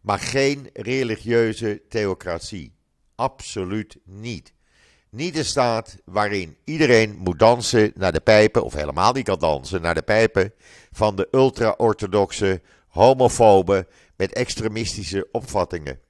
Maar 0.00 0.18
geen 0.18 0.70
religieuze 0.72 1.82
theocratie. 1.88 2.74
Absoluut 3.14 3.98
niet. 4.04 4.52
Niet 5.10 5.36
een 5.36 5.44
staat 5.44 5.96
waarin 6.04 6.56
iedereen 6.64 7.16
moet 7.18 7.38
dansen 7.38 7.92
naar 7.94 8.12
de 8.12 8.20
pijpen, 8.20 8.64
of 8.64 8.74
helemaal 8.74 9.12
niet 9.12 9.24
kan 9.24 9.38
dansen 9.38 9.82
naar 9.82 9.94
de 9.94 10.02
pijpen 10.02 10.52
van 10.90 11.16
de 11.16 11.28
ultra-orthodoxe, 11.30 12.60
homofoben 12.88 13.86
met 14.16 14.32
extremistische 14.32 15.28
opvattingen. 15.32 16.00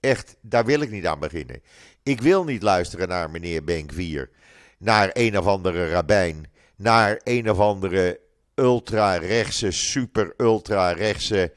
Echt, 0.00 0.36
daar 0.40 0.64
wil 0.64 0.80
ik 0.80 0.90
niet 0.90 1.06
aan 1.06 1.18
beginnen. 1.18 1.62
Ik 2.02 2.20
wil 2.20 2.44
niet 2.44 2.62
luisteren 2.62 3.08
naar 3.08 3.30
meneer 3.30 3.64
Benkvier, 3.64 4.30
naar 4.78 5.10
een 5.12 5.38
of 5.38 5.46
andere 5.46 5.90
rabbijn, 5.90 6.46
naar 6.76 7.20
een 7.24 7.50
of 7.50 7.58
andere 7.58 8.20
ultra-rechtse, 8.54 9.70
super-ultra-rechtse, 9.70 11.52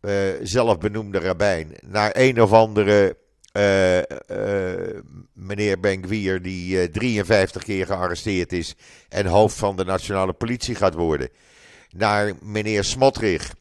uh, 0.00 0.12
zelfbenoemde 0.42 1.18
rabbijn, 1.18 1.72
naar 1.82 2.10
een 2.14 2.42
of 2.42 2.52
andere 2.52 3.16
uh, 3.56 3.96
uh, 3.98 5.00
meneer 5.32 5.80
Benkwier 5.80 6.42
die 6.42 6.90
53 6.90 7.62
keer 7.62 7.86
gearresteerd 7.86 8.52
is 8.52 8.74
en 9.08 9.26
hoofd 9.26 9.56
van 9.56 9.76
de 9.76 9.84
nationale 9.84 10.32
politie 10.32 10.74
gaat 10.74 10.94
worden, 10.94 11.28
naar 11.90 12.32
meneer 12.40 12.84
Smotrich 12.84 13.52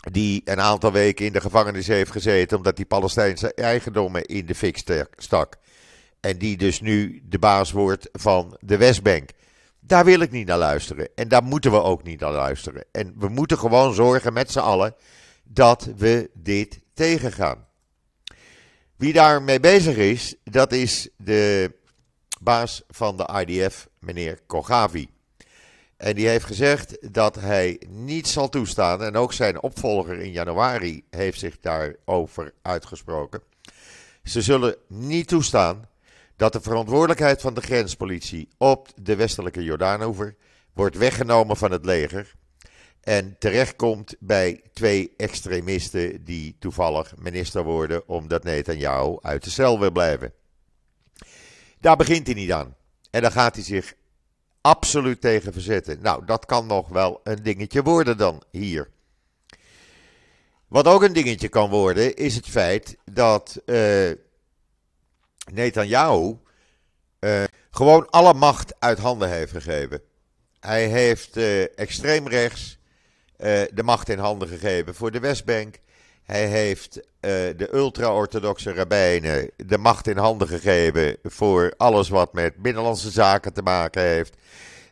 die 0.00 0.42
een 0.44 0.60
aantal 0.60 0.92
weken 0.92 1.26
in 1.26 1.32
de 1.32 1.40
gevangenis 1.40 1.86
heeft 1.86 2.10
gezeten 2.10 2.56
omdat 2.56 2.76
hij 2.76 2.86
Palestijnse 2.86 3.54
eigendommen 3.54 4.24
in 4.24 4.46
de 4.46 4.54
fik 4.54 5.06
stak. 5.16 5.56
En 6.20 6.38
die 6.38 6.56
dus 6.56 6.80
nu 6.80 7.22
de 7.24 7.38
baas 7.38 7.72
wordt 7.72 8.08
van 8.12 8.56
de 8.60 8.76
Westbank. 8.76 9.30
Daar 9.80 10.04
wil 10.04 10.20
ik 10.20 10.30
niet 10.30 10.46
naar 10.46 10.58
luisteren. 10.58 11.08
En 11.14 11.28
daar 11.28 11.42
moeten 11.42 11.70
we 11.70 11.82
ook 11.82 12.02
niet 12.02 12.20
naar 12.20 12.32
luisteren. 12.32 12.84
En 12.92 13.14
we 13.18 13.28
moeten 13.28 13.58
gewoon 13.58 13.94
zorgen 13.94 14.32
met 14.32 14.50
z'n 14.50 14.58
allen 14.58 14.94
dat 15.44 15.88
we 15.96 16.30
dit 16.34 16.80
tegengaan. 16.94 17.66
Wie 19.00 19.12
daarmee 19.12 19.60
bezig 19.60 19.96
is, 19.96 20.34
dat 20.44 20.72
is 20.72 21.08
de 21.16 21.72
baas 22.40 22.82
van 22.88 23.16
de 23.16 23.44
IDF, 23.46 23.88
meneer 23.98 24.38
Kogavi. 24.46 25.08
En 25.96 26.14
die 26.14 26.28
heeft 26.28 26.44
gezegd 26.44 27.12
dat 27.14 27.34
hij 27.34 27.80
niet 27.88 28.28
zal 28.28 28.48
toestaan, 28.48 29.02
en 29.02 29.16
ook 29.16 29.32
zijn 29.32 29.62
opvolger 29.62 30.18
in 30.18 30.32
januari 30.32 31.04
heeft 31.10 31.38
zich 31.38 31.60
daarover 31.60 32.52
uitgesproken. 32.62 33.42
Ze 34.24 34.42
zullen 34.42 34.76
niet 34.86 35.28
toestaan 35.28 35.88
dat 36.36 36.52
de 36.52 36.60
verantwoordelijkheid 36.60 37.40
van 37.40 37.54
de 37.54 37.62
grenspolitie 37.62 38.48
op 38.58 38.88
de 39.02 39.16
westelijke 39.16 39.62
Jordaanoever 39.62 40.34
wordt 40.72 40.96
weggenomen 40.96 41.56
van 41.56 41.70
het 41.70 41.84
leger 41.84 42.34
en 43.00 43.36
terechtkomt 43.38 44.16
bij 44.18 44.62
twee 44.72 45.12
extremisten 45.16 46.24
die 46.24 46.56
toevallig 46.58 47.16
minister 47.16 47.62
worden 47.64 48.08
omdat 48.08 48.44
Netanyahu 48.44 49.16
uit 49.20 49.44
de 49.44 49.50
cel 49.50 49.80
wil 49.80 49.90
blijven. 49.90 50.32
Daar 51.80 51.96
begint 51.96 52.26
hij 52.26 52.34
niet 52.34 52.52
aan. 52.52 52.76
En 53.10 53.22
dan 53.22 53.32
gaat 53.32 53.54
hij 53.54 53.64
zich 53.64 53.94
absoluut 54.60 55.20
tegen 55.20 55.52
verzetten. 55.52 56.00
Nou, 56.02 56.24
dat 56.24 56.46
kan 56.46 56.66
nog 56.66 56.88
wel 56.88 57.20
een 57.24 57.42
dingetje 57.42 57.82
worden 57.82 58.16
dan 58.16 58.42
hier. 58.50 58.90
Wat 60.68 60.86
ook 60.86 61.02
een 61.02 61.12
dingetje 61.12 61.48
kan 61.48 61.70
worden, 61.70 62.16
is 62.16 62.34
het 62.34 62.46
feit 62.46 62.96
dat 63.12 63.62
uh, 63.66 64.10
Netanyahu 65.52 66.36
uh, 67.20 67.44
gewoon 67.70 68.10
alle 68.10 68.34
macht 68.34 68.80
uit 68.80 68.98
handen 68.98 69.28
heeft 69.30 69.52
gegeven. 69.52 70.02
Hij 70.60 70.86
heeft 70.86 71.36
uh, 71.36 71.78
extreem 71.78 72.28
rechts 72.28 72.78
de 73.74 73.82
macht 73.84 74.08
in 74.08 74.18
handen 74.18 74.48
gegeven 74.48 74.94
voor 74.94 75.10
de 75.10 75.20
Westbank. 75.20 75.78
Hij 76.22 76.46
heeft 76.46 77.00
de 77.20 77.68
ultra-orthodoxe 77.72 78.72
rabbijnen 78.72 79.50
de 79.56 79.78
macht 79.78 80.06
in 80.06 80.16
handen 80.16 80.48
gegeven 80.48 81.16
voor 81.22 81.74
alles 81.76 82.08
wat 82.08 82.32
met 82.32 82.56
binnenlandse 82.56 83.10
zaken 83.10 83.52
te 83.52 83.62
maken 83.62 84.02
heeft 84.02 84.36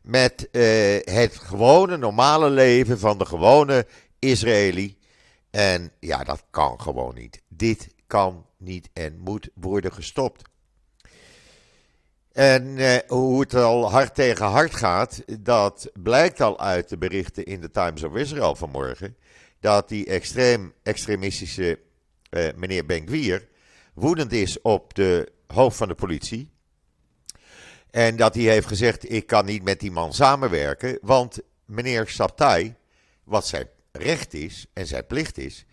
met 0.08 0.48
uh, 0.52 0.62
het 1.00 1.36
gewone 1.36 1.96
normale 1.96 2.50
leven 2.50 2.98
van 2.98 3.18
de 3.18 3.26
gewone 3.26 3.86
Israëli. 4.18 4.96
En 5.50 5.90
ja, 6.00 6.24
dat 6.24 6.44
kan 6.50 6.80
gewoon 6.80 7.14
niet. 7.14 7.42
Dit 7.48 7.88
kan 8.06 8.46
niet 8.56 8.88
en 8.92 9.18
moet 9.18 9.48
worden 9.54 9.92
gestopt. 9.92 10.42
En 12.32 12.66
uh, 12.66 12.96
hoe 13.06 13.40
het 13.40 13.54
al 13.54 13.90
hard 13.90 14.14
tegen 14.14 14.46
hard 14.46 14.74
gaat, 14.74 15.22
dat 15.40 15.90
blijkt 15.92 16.40
al 16.40 16.60
uit 16.60 16.88
de 16.88 16.98
berichten 16.98 17.44
in 17.44 17.60
de 17.60 17.70
Times 17.70 18.02
of 18.02 18.14
Israel 18.14 18.54
vanmorgen. 18.54 19.16
Dat 19.60 19.88
die 19.88 20.06
extreem 20.06 20.72
extremistische 20.82 21.78
uh, 22.30 22.48
meneer 22.56 22.86
Benkwier 22.86 23.48
woedend 23.94 24.32
is 24.32 24.60
op 24.60 24.94
de 24.94 25.32
hoofd 25.46 25.76
van 25.76 25.88
de 25.88 25.94
politie. 25.94 26.50
En 27.90 28.16
dat 28.16 28.34
hij 28.34 28.44
heeft 28.44 28.66
gezegd: 28.66 29.12
Ik 29.12 29.26
kan 29.26 29.44
niet 29.44 29.62
met 29.62 29.80
die 29.80 29.90
man 29.90 30.12
samenwerken. 30.12 30.98
Want 31.02 31.38
meneer 31.64 32.08
Saptai, 32.08 32.74
wat 33.24 33.46
zijn 33.46 33.68
recht 33.92 34.34
is 34.34 34.66
en 34.72 34.86
zijn 34.86 35.06
plicht 35.06 35.38
is, 35.38 35.64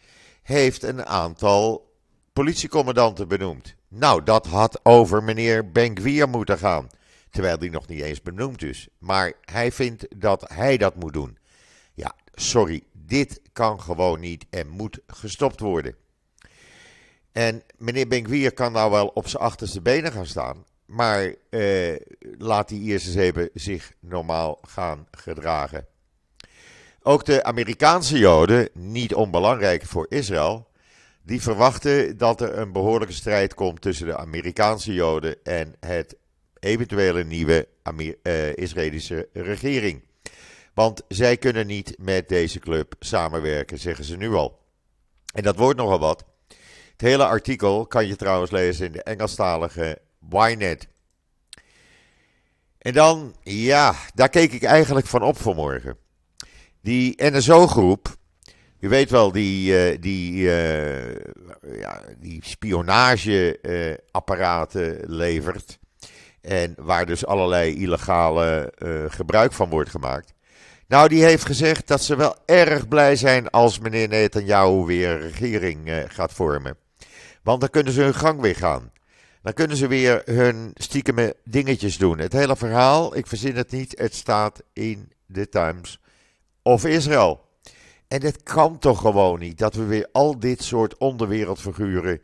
heeft 0.44 0.84
een 0.84 1.06
aantal 1.06 1.94
politiecommandanten 2.36 3.28
benoemd. 3.28 3.76
Nou, 3.88 4.24
dat 4.24 4.46
had 4.46 4.80
over 4.84 5.24
meneer 5.24 5.72
Benkwier 5.72 6.30
moeten 6.30 6.58
gaan. 6.58 6.90
terwijl 7.30 7.60
die 7.60 7.70
nog 7.70 7.88
niet 7.88 8.02
eens 8.02 8.22
benoemd 8.22 8.64
is. 8.64 8.88
Maar 8.98 9.34
hij 9.42 9.72
vindt 9.72 10.06
dat 10.16 10.50
hij 10.54 10.78
dat 10.78 10.96
moet 10.96 11.14
doen. 11.14 11.38
Ja, 11.94 12.16
sorry, 12.34 12.84
dit 12.92 13.42
kan 13.54 13.82
gewoon 13.82 14.20
niet 14.20 14.46
en 14.50 14.68
moet 14.68 15.00
gestopt 15.08 15.60
worden. 15.60 15.96
En 17.32 17.64
meneer 17.78 18.08
Benkwier 18.08 18.54
kan 18.54 18.72
nou 18.72 18.92
wel 18.92 19.08
op 19.08 19.28
zijn 19.28 19.44
achterste 19.44 19.82
benen 19.82 20.12
gaan 20.12 20.26
staan, 20.26 20.66
maar 20.86 21.36
eh, 21.50 21.96
laat 22.38 22.70
die 22.70 22.82
eerst 22.82 23.08
eens 23.08 23.16
even 23.16 23.50
zich 23.54 23.94
normaal 24.00 24.60
gaan 24.62 25.08
gedragen. 25.12 25.86
Ook 27.02 27.26
de 27.26 27.44
Amerikaanse 27.44 28.18
Joden, 28.18 28.70
niet 28.74 29.14
onbelangrijk 29.14 29.86
voor 29.86 30.06
Israël, 30.10 30.68
die 31.26 31.42
verwachten 31.42 32.18
dat 32.18 32.42
er 32.42 32.58
een 32.58 32.72
behoorlijke 32.72 33.14
strijd 33.14 33.54
komt 33.54 33.82
tussen 33.82 34.08
de 34.08 34.18
Amerikaanse 34.18 34.94
Joden 34.94 35.44
en 35.44 35.76
het 35.80 36.16
eventuele 36.60 37.24
nieuwe 37.24 37.68
uh, 38.24 38.56
Israëlische 38.56 39.30
regering. 39.34 40.04
Want 40.74 41.02
zij 41.08 41.38
kunnen 41.38 41.68
niet 41.68 41.96
met 42.00 42.30
deze 42.30 42.60
club 42.60 42.96
samenwerken, 43.00 43.80
zeggen 43.80 44.06
ze 44.06 44.18
nu 44.18 44.34
al. 44.34 44.60
En 45.34 45.44
dat 45.44 45.56
wordt 45.56 45.80
nogal 45.80 46.00
wat. 46.00 46.26
Het 46.92 47.02
hele 47.02 47.26
artikel 47.26 47.88
kan 47.88 48.08
je 48.08 48.16
trouwens 48.16 48.52
lezen 48.52 48.86
in 48.86 48.92
de 48.92 49.04
Engelstalige 49.04 50.02
Ynet. 50.30 50.88
En 52.78 52.94
dan, 52.94 53.36
ja, 53.44 53.96
daar 54.14 54.30
keek 54.30 54.52
ik 54.52 54.64
eigenlijk 54.64 55.08
van 55.08 55.24
op 55.24 55.38
vanmorgen. 55.38 55.98
Die 56.82 57.14
NSO-groep, 57.18 58.16
u 58.86 58.90
weet 58.90 59.10
wel, 59.10 59.32
die, 59.32 59.92
uh, 59.92 59.98
die, 60.00 60.34
uh, 60.34 61.16
ja, 61.80 62.02
die 62.20 62.40
spionageapparaten 62.44 65.00
levert. 65.06 65.80
En 66.42 66.74
waar 66.78 67.06
dus 67.06 67.26
allerlei 67.26 67.76
illegale 67.76 68.74
uh, 68.78 69.04
gebruik 69.08 69.54
van 69.54 69.70
wordt 69.70 69.90
gemaakt. 69.90 70.34
Nou, 70.88 71.08
die 71.08 71.24
heeft 71.24 71.46
gezegd 71.46 71.88
dat 71.88 72.02
ze 72.02 72.16
wel 72.16 72.36
erg 72.46 72.88
blij 72.88 73.16
zijn 73.16 73.50
als 73.50 73.80
meneer 73.80 74.08
Netanyahu 74.08 74.86
weer 74.86 75.10
een 75.10 75.22
regering 75.22 76.06
gaat 76.08 76.34
vormen. 76.34 76.78
Want 77.44 77.60
dan 77.60 77.70
kunnen 77.70 77.94
ze 77.94 78.02
hun 78.02 78.16
gang 78.16 78.42
weer 78.42 78.56
gaan. 78.56 78.92
Dan 79.42 79.54
kunnen 79.54 79.78
ze 79.78 79.88
weer 79.88 80.22
hun 80.26 80.72
stiekeme 80.74 81.36
dingetjes 81.44 81.98
doen. 81.98 82.18
Het 82.18 82.34
hele 82.34 82.56
verhaal, 82.56 83.16
ik 83.16 83.28
verzin 83.28 83.56
het 83.56 83.72
niet, 83.72 84.00
het 84.00 84.16
staat 84.16 84.64
in 84.74 85.12
de 85.26 85.50
Times 85.50 86.00
of 86.62 86.86
Israël. 86.86 87.46
En 88.08 88.22
het 88.22 88.44
kan 88.44 88.78
toch 88.80 89.00
gewoon 89.00 89.40
niet 89.40 89.58
dat 89.58 89.74
we 89.74 89.84
weer 89.84 90.10
al 90.12 90.40
dit 90.40 90.64
soort 90.64 90.98
onderwereldfiguren 90.98 92.22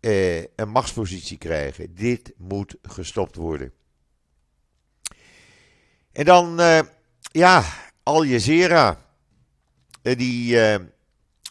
eh, 0.00 0.38
een 0.40 0.68
machtspositie 0.68 1.38
krijgen. 1.38 1.94
Dit 1.94 2.32
moet 2.36 2.76
gestopt 2.82 3.36
worden. 3.36 3.72
En 6.12 6.24
dan, 6.24 6.60
eh, 6.60 6.80
ja, 7.32 7.64
Al 8.02 8.24
Jazeera. 8.24 8.98
Eh, 10.02 10.16
die 10.16 10.60
eh, 10.60 10.80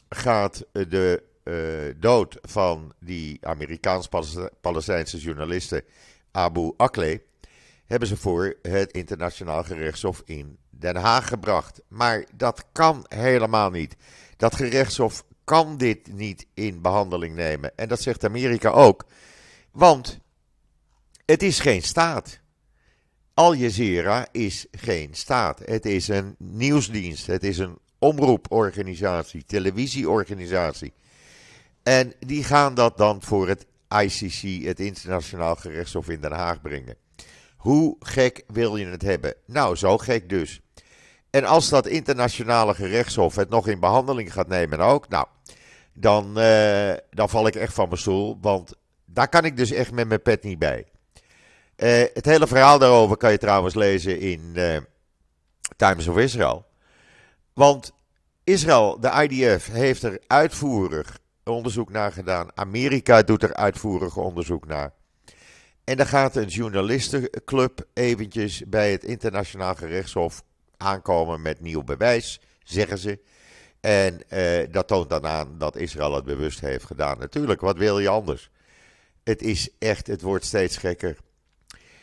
gaat 0.09 0.65
de 0.71 1.23
uh, 1.43 2.01
dood 2.01 2.37
van 2.41 2.93
die 2.99 3.37
Amerikaans-Palestijnse 3.45 5.17
journaliste 5.17 5.85
Abu 6.31 6.73
Akleh 6.77 7.19
hebben 7.91 8.09
ze 8.09 8.17
voor 8.17 8.55
het 8.61 8.91
internationaal 8.91 9.63
gerechtshof 9.63 10.21
in 10.25 10.57
Den 10.69 10.95
Haag 10.95 11.27
gebracht. 11.27 11.81
Maar 11.87 12.25
dat 12.35 12.65
kan 12.71 13.05
helemaal 13.07 13.69
niet. 13.69 13.95
Dat 14.37 14.55
gerechtshof 14.55 15.23
kan 15.43 15.77
dit 15.77 16.13
niet 16.13 16.47
in 16.53 16.81
behandeling 16.81 17.35
nemen. 17.35 17.77
En 17.77 17.87
dat 17.87 18.01
zegt 18.01 18.23
Amerika 18.23 18.69
ook. 18.69 19.05
Want 19.71 20.19
het 21.25 21.43
is 21.43 21.59
geen 21.59 21.81
staat. 21.81 22.39
Al 23.33 23.55
Jazeera 23.55 24.27
is 24.31 24.65
geen 24.71 25.13
staat. 25.13 25.59
Het 25.65 25.85
is 25.85 26.07
een 26.07 26.35
nieuwsdienst. 26.37 27.27
Het 27.27 27.43
is 27.43 27.57
een 27.57 27.77
omroeporganisatie, 27.99 29.43
televisieorganisatie. 29.43 30.93
En 31.83 32.13
die 32.19 32.43
gaan 32.43 32.73
dat 32.73 32.97
dan 32.97 33.21
voor 33.21 33.47
het 33.47 33.65
ICC, 33.89 34.63
het 34.65 34.79
Internationaal 34.79 35.55
Gerechtshof 35.55 36.09
in 36.09 36.21
Den 36.21 36.31
Haag, 36.31 36.61
brengen. 36.61 37.00
Hoe 37.61 37.95
gek 37.99 38.43
wil 38.47 38.75
je 38.75 38.85
het 38.85 39.01
hebben? 39.01 39.35
Nou, 39.45 39.75
zo 39.75 39.97
gek 39.97 40.29
dus. 40.29 40.61
En 41.29 41.45
als 41.45 41.69
dat 41.69 41.87
internationale 41.87 42.73
gerechtshof 42.73 43.35
het 43.35 43.49
nog 43.49 43.67
in 43.67 43.79
behandeling 43.79 44.33
gaat 44.33 44.47
nemen 44.47 44.79
ook, 44.79 45.09
nou, 45.09 45.25
dan, 45.93 46.39
uh, 46.39 46.93
dan 47.09 47.29
val 47.29 47.47
ik 47.47 47.55
echt 47.55 47.73
van 47.73 47.87
mijn 47.87 47.99
stoel. 47.99 48.37
Want 48.41 48.73
daar 49.05 49.29
kan 49.29 49.45
ik 49.45 49.57
dus 49.57 49.71
echt 49.71 49.91
met 49.91 50.07
mijn 50.07 50.21
pet 50.21 50.43
niet 50.43 50.59
bij. 50.59 50.85
Uh, 51.77 52.03
het 52.13 52.25
hele 52.25 52.47
verhaal 52.47 52.79
daarover 52.79 53.17
kan 53.17 53.31
je 53.31 53.37
trouwens 53.37 53.75
lezen 53.75 54.19
in 54.19 54.51
uh, 54.53 54.77
Times 55.77 56.07
of 56.07 56.17
Israel. 56.17 56.65
Want 57.53 57.91
Israël, 58.43 58.99
de 58.99 59.27
IDF, 59.27 59.67
heeft 59.71 60.03
er 60.03 60.21
uitvoerig 60.27 61.19
onderzoek 61.43 61.89
naar 61.89 62.11
gedaan. 62.11 62.47
Amerika 62.55 63.21
doet 63.21 63.43
er 63.43 63.53
uitvoerig 63.53 64.17
onderzoek 64.17 64.67
naar. 64.67 64.91
En 65.83 65.97
dan 65.97 66.07
gaat 66.07 66.35
een 66.35 66.47
journalistenclub 66.47 67.85
eventjes 67.93 68.63
bij 68.67 68.91
het 68.91 69.03
internationaal 69.03 69.75
gerechtshof 69.75 70.43
aankomen 70.77 71.41
met 71.41 71.59
nieuw 71.59 71.83
bewijs, 71.83 72.41
zeggen 72.63 72.97
ze. 72.97 73.19
En 73.79 74.29
eh, 74.29 74.71
dat 74.71 74.87
toont 74.87 75.09
dan 75.09 75.25
aan 75.25 75.57
dat 75.57 75.75
Israël 75.75 76.15
het 76.15 76.25
bewust 76.25 76.59
heeft 76.59 76.85
gedaan. 76.85 77.19
Natuurlijk, 77.19 77.61
wat 77.61 77.77
wil 77.77 77.99
je 77.99 78.09
anders? 78.09 78.49
Het 79.23 79.41
is 79.41 79.69
echt, 79.79 80.07
het 80.07 80.21
wordt 80.21 80.45
steeds 80.45 80.77
gekker. 80.77 81.17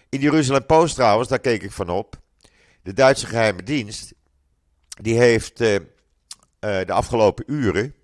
In 0.08 0.20
Jeruzalem 0.20 0.66
Post 0.66 0.94
trouwens, 0.94 1.28
daar 1.28 1.38
keek 1.38 1.62
ik 1.62 1.72
van 1.72 1.88
op. 1.88 2.20
De 2.82 2.92
Duitse 2.92 3.26
geheime 3.26 3.62
dienst, 3.62 4.14
die 4.88 5.18
heeft 5.18 5.60
uh, 5.60 5.74
uh, 5.74 5.80
de 6.60 6.92
afgelopen 6.92 7.44
uren 7.46 7.94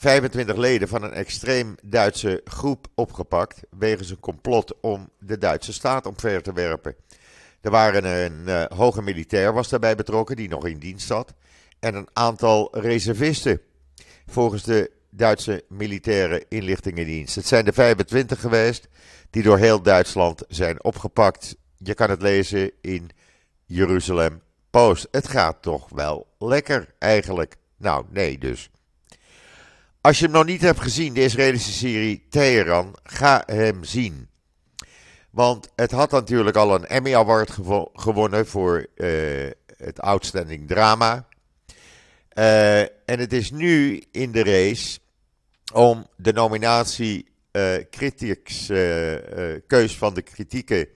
25 0.00 0.56
leden 0.56 0.88
van 0.88 1.02
een 1.02 1.12
extreem 1.12 1.74
Duitse 1.82 2.40
groep 2.44 2.86
opgepakt. 2.94 3.60
wegens 3.78 4.10
een 4.10 4.20
complot 4.20 4.80
om 4.80 5.10
de 5.18 5.38
Duitse 5.38 5.72
staat 5.72 6.06
omver 6.06 6.42
te 6.42 6.52
werpen. 6.52 6.94
Er 7.60 7.70
waren 7.70 8.04
een 8.04 8.42
uh, 8.46 8.64
hoge 8.64 9.02
militair 9.02 9.52
was 9.52 9.68
daarbij 9.68 9.96
betrokken, 9.96 10.36
die 10.36 10.48
nog 10.48 10.66
in 10.66 10.78
dienst 10.78 11.06
zat. 11.06 11.34
En 11.78 11.94
een 11.94 12.08
aantal 12.12 12.78
reservisten. 12.78 13.60
Volgens 14.26 14.62
de 14.62 14.90
Duitse 15.10 15.64
militaire 15.68 16.44
inlichtingendienst. 16.48 17.34
Het 17.34 17.46
zijn 17.46 17.66
er 17.66 17.72
25 17.72 18.40
geweest 18.40 18.88
die 19.30 19.42
door 19.42 19.58
heel 19.58 19.82
Duitsland 19.82 20.44
zijn 20.48 20.84
opgepakt. 20.84 21.56
Je 21.76 21.94
kan 21.94 22.10
het 22.10 22.22
lezen 22.22 22.70
in 22.80 23.10
Jeruzalem 23.66 24.42
Post. 24.70 25.08
Het 25.10 25.28
gaat 25.28 25.62
toch 25.62 25.88
wel 25.88 26.26
lekker 26.38 26.94
eigenlijk. 26.98 27.56
Nou, 27.76 28.04
nee 28.10 28.38
dus. 28.38 28.70
Als 30.02 30.18
je 30.18 30.24
hem 30.24 30.34
nog 30.34 30.44
niet 30.44 30.60
hebt 30.60 30.80
gezien, 30.80 31.14
de 31.14 31.22
Israëlische 31.22 31.72
serie 31.72 32.26
Teheran, 32.28 32.96
ga 33.02 33.42
hem 33.46 33.84
zien. 33.84 34.28
Want 35.30 35.68
het 35.76 35.90
had 35.90 36.10
natuurlijk 36.10 36.56
al 36.56 36.74
een 36.74 36.86
Emmy 36.86 37.14
Award 37.14 37.50
gewonnen 37.92 38.46
voor 38.46 38.86
uh, 38.94 39.50
het 39.76 40.00
Outstanding 40.00 40.68
Drama. 40.68 41.28
Uh, 42.34 42.80
en 42.80 42.88
het 43.18 43.32
is 43.32 43.50
nu 43.50 44.02
in 44.10 44.32
de 44.32 44.42
race 44.42 44.98
om 45.72 46.06
de 46.16 46.32
nominatie 46.32 47.26
uh, 47.52 47.74
critics, 47.90 48.66
keus 49.66 49.96
van 49.96 50.14
de 50.14 50.22
kritieken, 50.22 50.88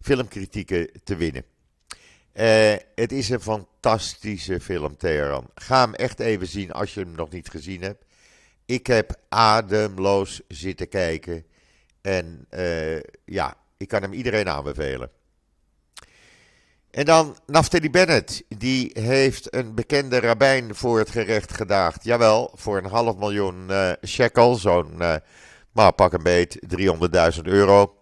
filmkritieken 0.00 0.90
te 1.04 1.16
winnen. 1.16 1.44
het 2.94 3.12
is 3.12 3.28
een 3.28 3.40
fantastische 3.40 4.60
film, 4.60 4.96
Teheran. 4.96 5.50
Ga 5.54 5.80
hem 5.80 5.94
echt 5.94 6.20
even 6.20 6.46
zien 6.46 6.72
als 6.72 6.94
je 6.94 7.00
hem 7.00 7.14
nog 7.14 7.30
niet 7.30 7.48
gezien 7.48 7.82
hebt. 7.82 8.04
Ik 8.66 8.86
heb 8.86 9.16
ademloos 9.28 10.40
zitten 10.48 10.88
kijken. 10.88 11.46
En 12.00 12.46
uh, 12.50 13.00
ja, 13.24 13.56
ik 13.76 13.88
kan 13.88 14.02
hem 14.02 14.12
iedereen 14.12 14.48
aanbevelen. 14.48 15.10
En 16.90 17.04
dan 17.04 17.36
Naftali 17.46 17.90
Bennett. 17.90 18.42
Die 18.48 18.90
heeft 18.92 19.54
een 19.54 19.74
bekende 19.74 20.20
rabbijn 20.20 20.74
voor 20.74 20.98
het 20.98 21.10
gerecht 21.10 21.52
gedaagd. 21.52 22.04
Jawel, 22.04 22.50
voor 22.54 22.78
een 22.78 22.90
half 22.90 23.16
miljoen 23.16 23.66
uh, 23.70 23.92
shekel. 24.04 24.54
Zo'n, 24.54 24.94
uh, 24.98 25.14
maar 25.72 25.92
pak 25.92 26.12
een 26.12 26.22
beet, 26.22 26.58
300.000 27.36 27.42
euro. 27.42 27.96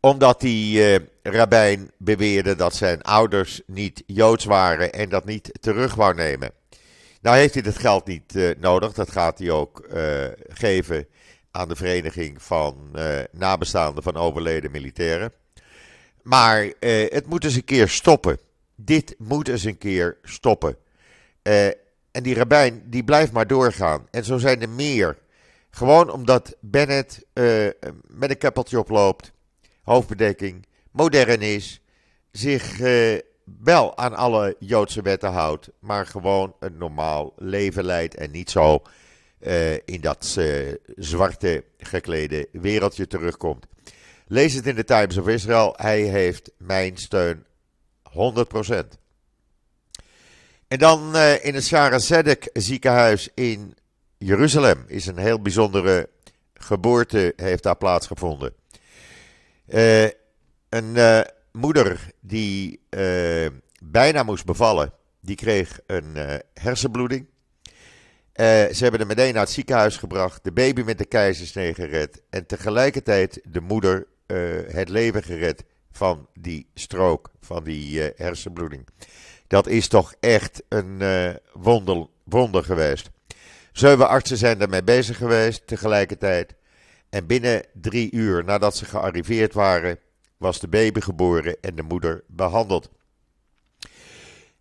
Omdat 0.00 0.40
die 0.40 0.98
rabbijn 1.22 1.90
beweerde 1.98 2.56
dat 2.56 2.74
zijn 2.74 3.02
ouders 3.02 3.62
niet 3.66 4.02
joods 4.06 4.44
waren 4.44 4.92
en 4.92 5.08
dat 5.08 5.24
niet 5.24 5.50
terug 5.60 5.94
wou 5.94 6.14
nemen. 6.14 6.52
Nou 7.22 7.36
heeft 7.36 7.54
hij 7.54 7.62
dat 7.62 7.78
geld 7.78 8.06
niet 8.06 8.34
uh, 8.34 8.50
nodig. 8.58 8.92
Dat 8.92 9.10
gaat 9.10 9.38
hij 9.38 9.50
ook 9.50 9.86
uh, 9.92 10.26
geven 10.48 11.06
aan 11.50 11.68
de 11.68 11.76
vereniging 11.76 12.42
van 12.42 12.90
uh, 12.94 13.18
nabestaanden 13.32 14.02
van 14.02 14.16
overleden 14.16 14.70
militairen. 14.70 15.32
Maar 16.22 16.72
het 17.08 17.26
moet 17.26 17.44
eens 17.44 17.54
een 17.54 17.64
keer 17.64 17.88
stoppen. 17.88 18.38
Dit 18.76 19.14
moet 19.18 19.48
eens 19.48 19.64
een 19.64 19.78
keer 19.78 20.18
stoppen. 20.22 20.76
en 21.42 22.22
die 22.22 22.34
rabbijn 22.34 22.82
die 22.86 23.04
blijft 23.04 23.32
maar 23.32 23.46
doorgaan. 23.46 24.06
En 24.10 24.24
zo 24.24 24.38
zijn 24.38 24.62
er 24.62 24.68
meer. 24.68 25.18
Gewoon 25.70 26.10
omdat 26.10 26.56
Bennett 26.60 27.24
met 28.06 28.30
een 28.30 28.38
keppeltje 28.38 28.78
oploopt, 28.78 29.32
hoofdbedekking, 29.82 30.66
modern 30.90 31.40
is, 31.40 31.80
zich 32.30 32.80
wel 33.60 33.96
aan 33.96 34.14
alle 34.14 34.56
Joodse 34.58 35.02
wetten 35.02 35.32
houdt, 35.32 35.70
maar 35.78 36.06
gewoon 36.06 36.54
een 36.60 36.76
normaal 36.76 37.32
leven 37.36 37.84
leidt 37.84 38.14
en 38.14 38.30
niet 38.30 38.50
zo 38.50 38.82
uh, 39.40 39.72
in 39.74 40.00
dat 40.00 40.34
uh, 40.38 40.74
zwarte 40.96 41.64
geklede 41.78 42.48
wereldje 42.52 43.06
terugkomt. 43.06 43.66
Lees 44.26 44.54
het 44.54 44.66
in 44.66 44.74
de 44.74 44.84
Times 44.84 45.16
of 45.16 45.28
Israel. 45.28 45.74
Hij 45.76 46.00
heeft 46.00 46.50
mijn 46.56 46.96
steun 46.96 47.44
100%. 48.10 48.16
En 50.68 50.78
dan 50.78 51.16
uh, 51.16 51.44
in 51.44 51.54
het 51.54 51.64
Sarah 51.64 52.00
Zedek 52.00 52.50
ziekenhuis 52.52 53.28
in 53.34 53.76
Jeruzalem 54.18 54.84
is 54.86 55.06
een 55.06 55.18
heel 55.18 55.40
bijzondere 55.40 56.08
geboorte 56.54 57.32
heeft 57.36 57.62
daar 57.62 57.76
plaatsgevonden. 57.76 58.54
Een 60.68 60.96
moeder 61.52 62.10
die 62.20 62.80
bijna 63.82 64.22
moest 64.22 64.44
bevallen, 64.44 64.92
die 65.20 65.36
kreeg 65.36 65.80
een 65.86 66.16
hersenbloeding. 66.54 67.26
ze 68.36 68.78
hebben 68.78 69.00
hem 69.00 69.08
meteen 69.08 69.32
naar 69.32 69.42
het 69.42 69.52
ziekenhuis 69.52 69.96
gebracht, 69.96 70.44
de 70.44 70.52
baby 70.52 70.82
met 70.82 70.98
de 70.98 71.04
keizersnee 71.04 71.74
gered 71.74 72.22
en 72.30 72.46
tegelijkertijd 72.46 73.40
de 73.44 73.60
moeder 73.60 74.06
het 74.70 74.88
leven 74.88 75.22
gered 75.22 75.64
van 75.90 76.28
die 76.34 76.68
strook, 76.74 77.30
van 77.40 77.64
die 77.64 78.12
hersenbloeding. 78.16 78.88
Dat 79.46 79.66
is 79.66 79.88
toch 79.88 80.14
echt 80.20 80.62
een 80.68 81.02
wonder, 81.52 82.06
wonder 82.24 82.64
geweest. 82.64 83.10
Zeven 83.72 84.08
artsen 84.08 84.36
zijn 84.36 84.60
ermee 84.60 84.82
bezig 84.82 85.16
geweest 85.16 85.66
tegelijkertijd. 85.66 86.54
En 87.10 87.26
binnen 87.26 87.62
drie 87.72 88.12
uur 88.12 88.44
nadat 88.44 88.76
ze 88.76 88.84
gearriveerd 88.84 89.54
waren, 89.54 89.98
was 90.42 90.60
de 90.60 90.68
baby 90.68 91.00
geboren 91.00 91.56
en 91.60 91.74
de 91.74 91.82
moeder 91.82 92.22
behandeld. 92.26 92.90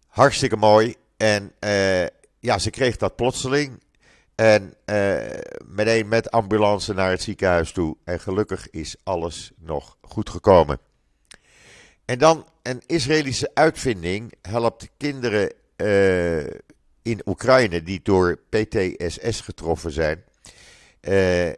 Hartstikke 0.07 0.55
mooi. 0.55 0.95
En 1.17 1.51
uh, 1.59 2.05
ja, 2.39 2.57
ze 2.59 2.69
kreeg 2.69 2.97
dat 2.97 3.15
plotseling. 3.15 3.83
En 4.35 4.73
uh, 4.85 5.15
meteen 5.65 6.07
met 6.07 6.31
ambulance 6.31 6.93
naar 6.93 7.09
het 7.09 7.21
ziekenhuis 7.21 7.71
toe. 7.71 7.97
En 8.03 8.19
gelukkig 8.19 8.69
is 8.69 8.95
alles 9.03 9.51
nog 9.57 9.97
goed 10.01 10.29
gekomen. 10.29 10.79
En 12.05 12.17
dan 12.17 12.45
een 12.61 12.81
Israëlische 12.85 13.51
uitvinding 13.53 14.33
helpt 14.41 14.89
kinderen 14.97 15.53
uh, 15.77 16.43
in 17.01 17.21
Oekraïne 17.25 17.83
die 17.83 17.99
door 18.03 18.39
PTSS 18.49 19.41
getroffen 19.41 19.91
zijn. 19.91 20.23
Uh, 21.01 21.49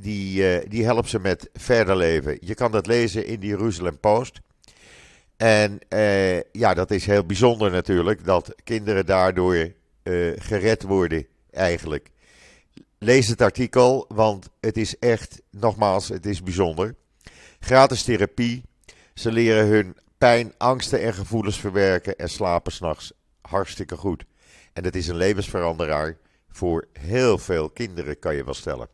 die, 0.00 0.42
uh, 0.42 0.68
die 0.68 0.84
helpt 0.84 1.08
ze 1.08 1.18
met 1.18 1.50
verder 1.52 1.96
leven. 1.96 2.38
Je 2.40 2.54
kan 2.54 2.72
dat 2.72 2.86
lezen 2.86 3.26
in 3.26 3.40
de 3.40 3.46
Jeruzalem 3.46 3.98
Post. 3.98 4.40
En 5.36 5.78
ja, 6.52 6.74
dat 6.74 6.90
is 6.90 7.06
heel 7.06 7.24
bijzonder 7.24 7.70
natuurlijk, 7.70 8.24
dat 8.24 8.54
kinderen 8.64 9.06
daardoor 9.06 9.72
gered 10.36 10.82
worden 10.82 11.26
eigenlijk. 11.50 12.10
Lees 12.98 13.28
het 13.28 13.40
artikel, 13.40 14.04
want 14.08 14.48
het 14.60 14.76
is 14.76 14.98
echt, 14.98 15.40
nogmaals, 15.50 16.08
het 16.08 16.26
is 16.26 16.42
bijzonder. 16.42 16.94
Gratis 17.60 18.02
therapie 18.02 18.62
ze 19.18 19.32
leren 19.32 19.66
hun 19.66 19.96
pijn, 20.18 20.54
angsten 20.56 21.02
en 21.02 21.14
gevoelens 21.14 21.60
verwerken 21.60 22.16
en 22.16 22.28
slapen 22.28 22.72
s'nachts 22.72 23.12
hartstikke 23.40 23.96
goed. 23.96 24.24
En 24.72 24.82
dat 24.82 24.94
is 24.94 25.08
een 25.08 25.16
levensveranderaar 25.16 26.16
voor 26.48 26.88
heel 26.92 27.38
veel 27.38 27.70
kinderen, 27.70 28.18
kan 28.18 28.36
je 28.36 28.44
wel 28.44 28.54
stellen. 28.54 28.88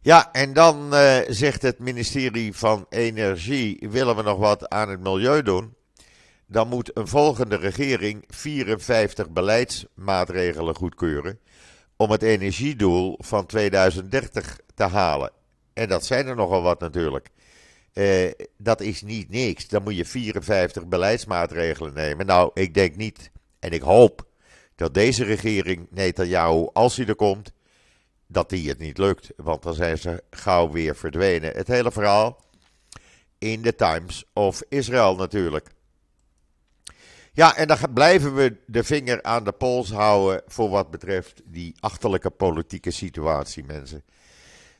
Ja, 0.00 0.32
en 0.32 0.52
dan 0.52 0.94
uh, 0.94 1.18
zegt 1.28 1.62
het 1.62 1.78
ministerie 1.78 2.54
van 2.54 2.86
Energie: 2.88 3.86
willen 3.90 4.16
we 4.16 4.22
nog 4.22 4.38
wat 4.38 4.68
aan 4.68 4.88
het 4.88 5.00
milieu 5.00 5.42
doen? 5.42 5.74
Dan 6.46 6.68
moet 6.68 6.96
een 6.96 7.08
volgende 7.08 7.56
regering 7.56 8.24
54 8.26 9.30
beleidsmaatregelen 9.30 10.74
goedkeuren 10.74 11.40
om 11.96 12.10
het 12.10 12.22
energiedoel 12.22 13.18
van 13.18 13.46
2030 13.46 14.58
te 14.74 14.84
halen. 14.84 15.30
En 15.72 15.88
dat 15.88 16.06
zijn 16.06 16.26
er 16.26 16.36
nogal 16.36 16.62
wat 16.62 16.80
natuurlijk. 16.80 17.28
Uh, 17.94 18.30
dat 18.56 18.80
is 18.80 19.02
niet 19.02 19.28
niks. 19.28 19.68
Dan 19.68 19.82
moet 19.82 19.96
je 19.96 20.04
54 20.04 20.86
beleidsmaatregelen 20.86 21.94
nemen. 21.94 22.26
Nou, 22.26 22.50
ik 22.54 22.74
denk 22.74 22.96
niet 22.96 23.30
en 23.58 23.70
ik 23.70 23.82
hoop 23.82 24.26
dat 24.74 24.94
deze 24.94 25.24
regering, 25.24 25.86
Netanyahu, 25.90 26.68
als 26.72 26.96
hij 26.96 27.06
er 27.06 27.14
komt, 27.14 27.52
dat 28.28 28.50
die 28.50 28.68
het 28.68 28.78
niet 28.78 28.98
lukt. 28.98 29.30
Want 29.36 29.62
dan 29.62 29.74
zijn 29.74 29.98
ze 29.98 30.22
gauw 30.30 30.70
weer 30.70 30.96
verdwenen. 30.96 31.56
Het 31.56 31.68
hele 31.68 31.92
verhaal 31.92 32.44
in 33.38 33.62
de 33.62 33.74
Times 33.74 34.24
of 34.32 34.62
Israel 34.68 35.16
natuurlijk. 35.16 35.68
Ja, 37.32 37.56
en 37.56 37.68
dan 37.68 37.78
blijven 37.94 38.34
we 38.34 38.56
de 38.66 38.84
vinger 38.84 39.22
aan 39.22 39.44
de 39.44 39.52
pols 39.52 39.90
houden 39.90 40.42
voor 40.46 40.68
wat 40.68 40.90
betreft 40.90 41.42
die 41.44 41.74
achterlijke 41.80 42.30
politieke 42.30 42.90
situatie, 42.90 43.64
mensen. 43.64 44.04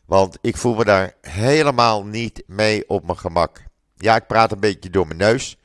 Want 0.05 0.39
ik 0.41 0.57
voel 0.57 0.75
me 0.75 0.85
daar 0.85 1.15
helemaal 1.21 2.05
niet 2.05 2.43
mee 2.47 2.89
op 2.89 3.05
mijn 3.05 3.19
gemak. 3.19 3.63
Ja, 3.97 4.17
ik 4.17 4.27
praat 4.27 4.53
een 4.53 4.61
beetje 4.61 4.91
door 4.91 5.07
mijn 5.07 5.19
neus. 5.19 5.57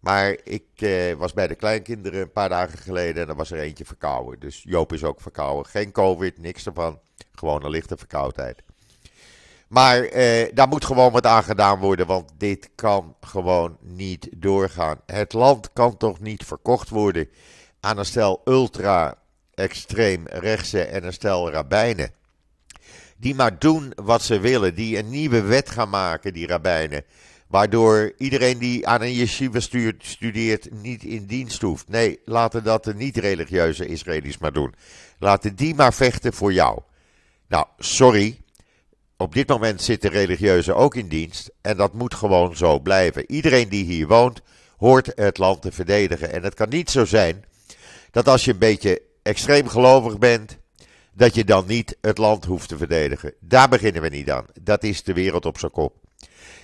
Maar 0.00 0.36
ik 0.44 0.66
eh, 0.74 1.12
was 1.12 1.32
bij 1.32 1.46
de 1.46 1.54
kleinkinderen 1.54 2.20
een 2.20 2.32
paar 2.32 2.48
dagen 2.48 2.78
geleden 2.78 3.22
en 3.22 3.28
er 3.28 3.34
was 3.34 3.50
er 3.50 3.58
eentje 3.58 3.84
verkouden. 3.84 4.40
Dus 4.40 4.62
Joop 4.62 4.92
is 4.92 5.04
ook 5.04 5.20
verkouden. 5.20 5.70
Geen 5.70 5.92
COVID, 5.92 6.38
niks 6.38 6.66
ervan. 6.66 7.00
Gewoon 7.34 7.64
een 7.64 7.70
lichte 7.70 7.96
verkoudheid. 7.96 8.62
Maar 9.68 10.02
eh, 10.02 10.54
daar 10.54 10.68
moet 10.68 10.84
gewoon 10.84 11.12
wat 11.12 11.26
aan 11.26 11.44
gedaan 11.44 11.78
worden, 11.78 12.06
want 12.06 12.30
dit 12.36 12.70
kan 12.74 13.16
gewoon 13.20 13.76
niet 13.80 14.28
doorgaan. 14.36 15.00
Het 15.06 15.32
land 15.32 15.72
kan 15.72 15.96
toch 15.96 16.20
niet 16.20 16.44
verkocht 16.44 16.88
worden 16.88 17.28
aan 17.80 17.98
een 17.98 18.04
stel 18.04 18.40
ultra-extreem 18.44 20.26
rechtse 20.26 20.84
en 20.84 21.04
een 21.04 21.12
stel 21.12 21.50
rabbijnen 21.50 22.14
die 23.16 23.34
maar 23.34 23.58
doen 23.58 23.92
wat 23.94 24.22
ze 24.22 24.40
willen, 24.40 24.74
die 24.74 24.98
een 24.98 25.10
nieuwe 25.10 25.40
wet 25.40 25.70
gaan 25.70 25.88
maken, 25.88 26.32
die 26.32 26.46
rabbijnen. 26.46 27.04
Waardoor 27.46 28.12
iedereen 28.18 28.58
die 28.58 28.86
aan 28.86 29.02
een 29.02 29.14
yeshiva 29.14 29.60
studeert 29.98 30.68
niet 30.82 31.04
in 31.04 31.26
dienst 31.26 31.62
hoeft. 31.62 31.88
Nee, 31.88 32.18
laten 32.24 32.64
dat 32.64 32.84
de 32.84 32.94
niet-religieuze 32.94 33.86
Israëli's 33.86 34.38
maar 34.38 34.52
doen. 34.52 34.74
Laten 35.18 35.56
die 35.56 35.74
maar 35.74 35.94
vechten 35.94 36.32
voor 36.32 36.52
jou. 36.52 36.80
Nou, 37.48 37.66
sorry. 37.78 38.40
Op 39.16 39.34
dit 39.34 39.48
moment 39.48 39.82
zitten 39.82 40.10
religieuzen 40.10 40.76
ook 40.76 40.94
in 40.94 41.08
dienst. 41.08 41.50
En 41.60 41.76
dat 41.76 41.92
moet 41.92 42.14
gewoon 42.14 42.56
zo 42.56 42.80
blijven. 42.80 43.30
Iedereen 43.30 43.68
die 43.68 43.84
hier 43.84 44.06
woont, 44.06 44.40
hoort 44.76 45.12
het 45.14 45.38
land 45.38 45.62
te 45.62 45.72
verdedigen. 45.72 46.32
En 46.32 46.42
het 46.42 46.54
kan 46.54 46.68
niet 46.68 46.90
zo 46.90 47.04
zijn 47.04 47.44
dat 48.10 48.28
als 48.28 48.44
je 48.44 48.52
een 48.52 48.58
beetje 48.58 49.02
extreem 49.22 49.68
gelovig 49.68 50.18
bent 50.18 50.58
dat 51.12 51.34
je 51.34 51.44
dan 51.44 51.66
niet 51.66 51.96
het 52.00 52.18
land 52.18 52.44
hoeft 52.44 52.68
te 52.68 52.76
verdedigen. 52.76 53.34
Daar 53.40 53.68
beginnen 53.68 54.02
we 54.02 54.08
niet 54.08 54.30
aan. 54.30 54.46
Dat 54.62 54.82
is 54.82 55.02
de 55.02 55.12
wereld 55.12 55.46
op 55.46 55.58
zijn 55.58 55.72
kop. 55.72 56.05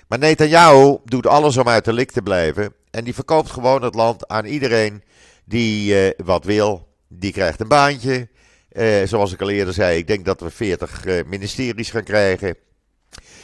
Maar 0.07 0.19
Netanyahu 0.19 0.97
doet 1.05 1.27
alles 1.27 1.57
om 1.57 1.67
uit 1.67 1.85
de 1.85 1.93
lik 1.93 2.11
te 2.11 2.21
blijven. 2.21 2.73
En 2.91 3.03
die 3.03 3.13
verkoopt 3.13 3.51
gewoon 3.51 3.83
het 3.83 3.95
land 3.95 4.27
aan 4.27 4.45
iedereen 4.45 5.03
die 5.45 5.93
uh, 5.93 6.11
wat 6.25 6.45
wil. 6.45 6.87
Die 7.07 7.31
krijgt 7.31 7.59
een 7.59 7.67
baantje. 7.67 8.27
Uh, 8.71 9.03
zoals 9.05 9.33
ik 9.33 9.41
al 9.41 9.49
eerder 9.49 9.73
zei, 9.73 9.97
ik 9.97 10.07
denk 10.07 10.25
dat 10.25 10.39
we 10.39 10.49
40 10.49 11.05
uh, 11.05 11.19
eh, 11.19 11.25
ministeries 11.25 11.89
gaan 11.89 12.03
krijgen. 12.03 12.55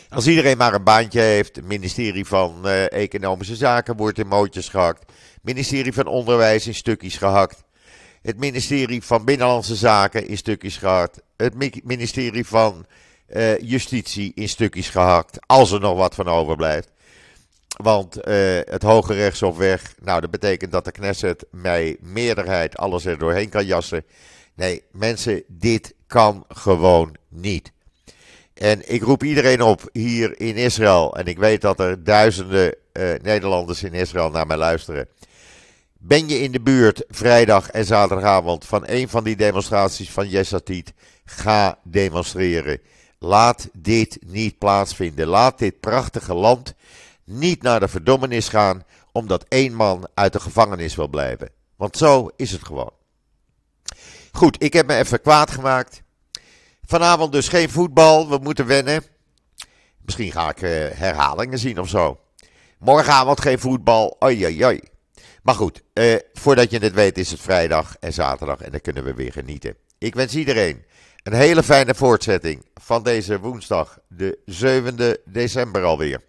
Als 0.10 0.28
iedereen 0.28 0.58
maar 0.58 0.74
een 0.74 0.84
baantje 0.84 1.22
heeft, 1.22 1.56
het 1.56 1.66
ministerie 1.66 2.26
van 2.26 2.68
Economische 2.68 3.56
Zaken 3.56 3.96
wordt 3.96 4.18
in 4.18 4.28
mootjes 4.28 4.70
gehakt. 4.70 5.12
ministerie 5.42 5.94
van 5.94 6.06
Onderwijs 6.06 6.68
in 6.68 6.76
stukjes 6.76 7.18
gehakt. 7.18 7.64
Het 8.22 8.38
ministerie 8.38 9.04
van 9.04 9.26
Binnenlandse 9.26 9.76
Zaken 9.76 10.28
in 10.28 10.38
stukjes 10.38 10.78
gehakt. 10.78 11.22
Het 11.38 11.84
ministerie 11.84 12.46
van 12.46 12.86
uh, 13.34 13.58
Justitie 13.60 14.32
in 14.36 14.50
stukjes 14.50 14.90
gehakt. 14.90 15.40
Als 15.46 15.72
er 15.72 15.80
nog 15.80 15.98
wat 15.98 16.16
van 16.16 16.28
overblijft. 16.28 16.90
Want 17.78 18.18
uh, 18.18 18.24
het 18.64 18.84
Hoge 18.84 19.14
Rechtshof 19.14 19.58
weg. 19.58 19.94
Nou, 20.02 20.22
dat 20.22 20.32
betekent 20.32 20.72
dat 20.72 20.86
de 20.86 20.92
Knesset 20.92 21.46
bij 21.52 21.98
meerderheid 22.00 22.78
alles 22.78 23.06
er 23.06 23.18
doorheen 23.18 23.50
kan 23.50 23.66
jassen. 23.66 24.04
Nee, 24.54 24.84
mensen, 24.92 25.44
dit 25.48 25.94
kan 26.08 26.46
gewoon 26.48 27.16
niet. 27.30 27.72
En 28.54 28.94
ik 28.94 29.02
roep 29.02 29.24
iedereen 29.24 29.62
op 29.62 29.90
hier 29.92 30.40
in 30.40 30.56
Israël. 30.56 31.16
En 31.16 31.26
ik 31.26 31.38
weet 31.38 31.62
dat 31.62 31.80
er 31.80 32.04
duizenden 32.04 32.76
uh, 32.94 33.14
Nederlanders 33.22 33.84
in 33.84 33.94
Israël 33.94 34.30
naar 34.30 34.48
mij 34.48 34.58
luisteren. 34.58 35.08
Ben 35.98 36.28
je 36.28 36.40
in 36.40 36.52
de 36.52 36.62
buurt 36.62 37.04
vrijdag 37.08 37.70
en 37.70 37.86
zaterdagavond 37.86 38.66
van 38.66 38.84
een 38.86 39.10
van 39.10 39.24
die 39.24 39.36
demonstraties 39.36 40.12
van 40.12 40.30
Yesatit? 40.30 40.94
Ga 41.26 41.80
demonstreren. 41.84 42.80
Laat 43.20 43.70
dit 43.74 44.18
niet 44.26 44.58
plaatsvinden. 44.58 45.28
Laat 45.28 45.60
dit 45.60 45.80
prachtige 45.80 46.34
land 46.34 46.74
niet 47.24 47.62
naar 47.62 47.80
de 47.80 47.88
verdommenis 47.88 48.50
gaan 48.50 48.84
omdat 49.12 49.46
één 49.48 49.74
man 49.74 50.08
uit 50.14 50.34
de 50.34 50.40
gevangenis 50.40 50.96
wil 50.96 51.08
blijven. 51.08 51.50
Want 51.76 51.98
zo 51.98 52.30
is 52.36 52.52
het 52.52 52.66
gewoon. 52.66 52.92
Goed, 54.32 54.64
ik 54.64 54.74
heb 54.74 54.88
me 54.88 54.96
even 54.96 55.22
kwaad 55.22 55.52
gemaakt. 55.52 56.02
Vanavond 56.86 57.32
dus 57.32 57.48
geen 57.48 57.70
voetbal. 57.70 58.30
We 58.30 58.38
moeten 58.38 58.66
wennen. 58.66 59.04
Misschien 60.02 60.32
ga 60.32 60.50
ik 60.50 60.62
uh, 60.62 60.70
herhalingen 60.94 61.60
zien 61.60 61.80
of 61.80 61.90
zo. 61.90 62.20
Morgenavond 62.80 63.42
geen 63.42 63.60
voetbal. 63.60 64.16
Oi, 64.20 64.46
oi, 64.46 64.66
oi. 64.66 64.80
Maar 65.44 65.56
goed, 65.56 65.84
eh, 65.94 66.16
voordat 66.34 66.72
je 66.72 66.78
het 66.78 66.94
weet 66.94 67.18
is 67.18 67.32
het 67.32 67.40
vrijdag 67.40 67.96
en 68.00 68.14
zaterdag 68.14 68.60
en 68.60 68.72
dan 68.72 68.82
kunnen 68.82 69.04
we 69.04 69.14
weer 69.14 69.32
genieten. 69.32 69.76
Ik 69.98 70.16
wens 70.16 70.36
iedereen 70.36 70.86
een 71.30 71.36
hele 71.36 71.64
fijne 71.64 71.96
voortzetting 71.96 72.66
van 72.74 73.04
deze 73.04 73.40
woensdag, 73.40 74.00
de 74.08 74.40
7e 74.46 75.24
december 75.26 75.84
alweer. 75.84 76.22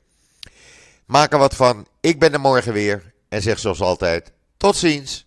Maak 1.07 1.33
er 1.33 1.39
wat 1.39 1.57
van. 1.57 1.87
Ik 2.01 2.19
ben 2.19 2.33
er 2.33 2.41
morgen 2.41 2.73
weer 2.73 3.13
en 3.29 3.43
zeg 3.43 3.59
zoals 3.59 3.81
altijd: 3.81 4.33
tot 4.57 4.77
ziens. 4.77 5.27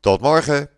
Tot 0.00 0.20
morgen. 0.20 0.70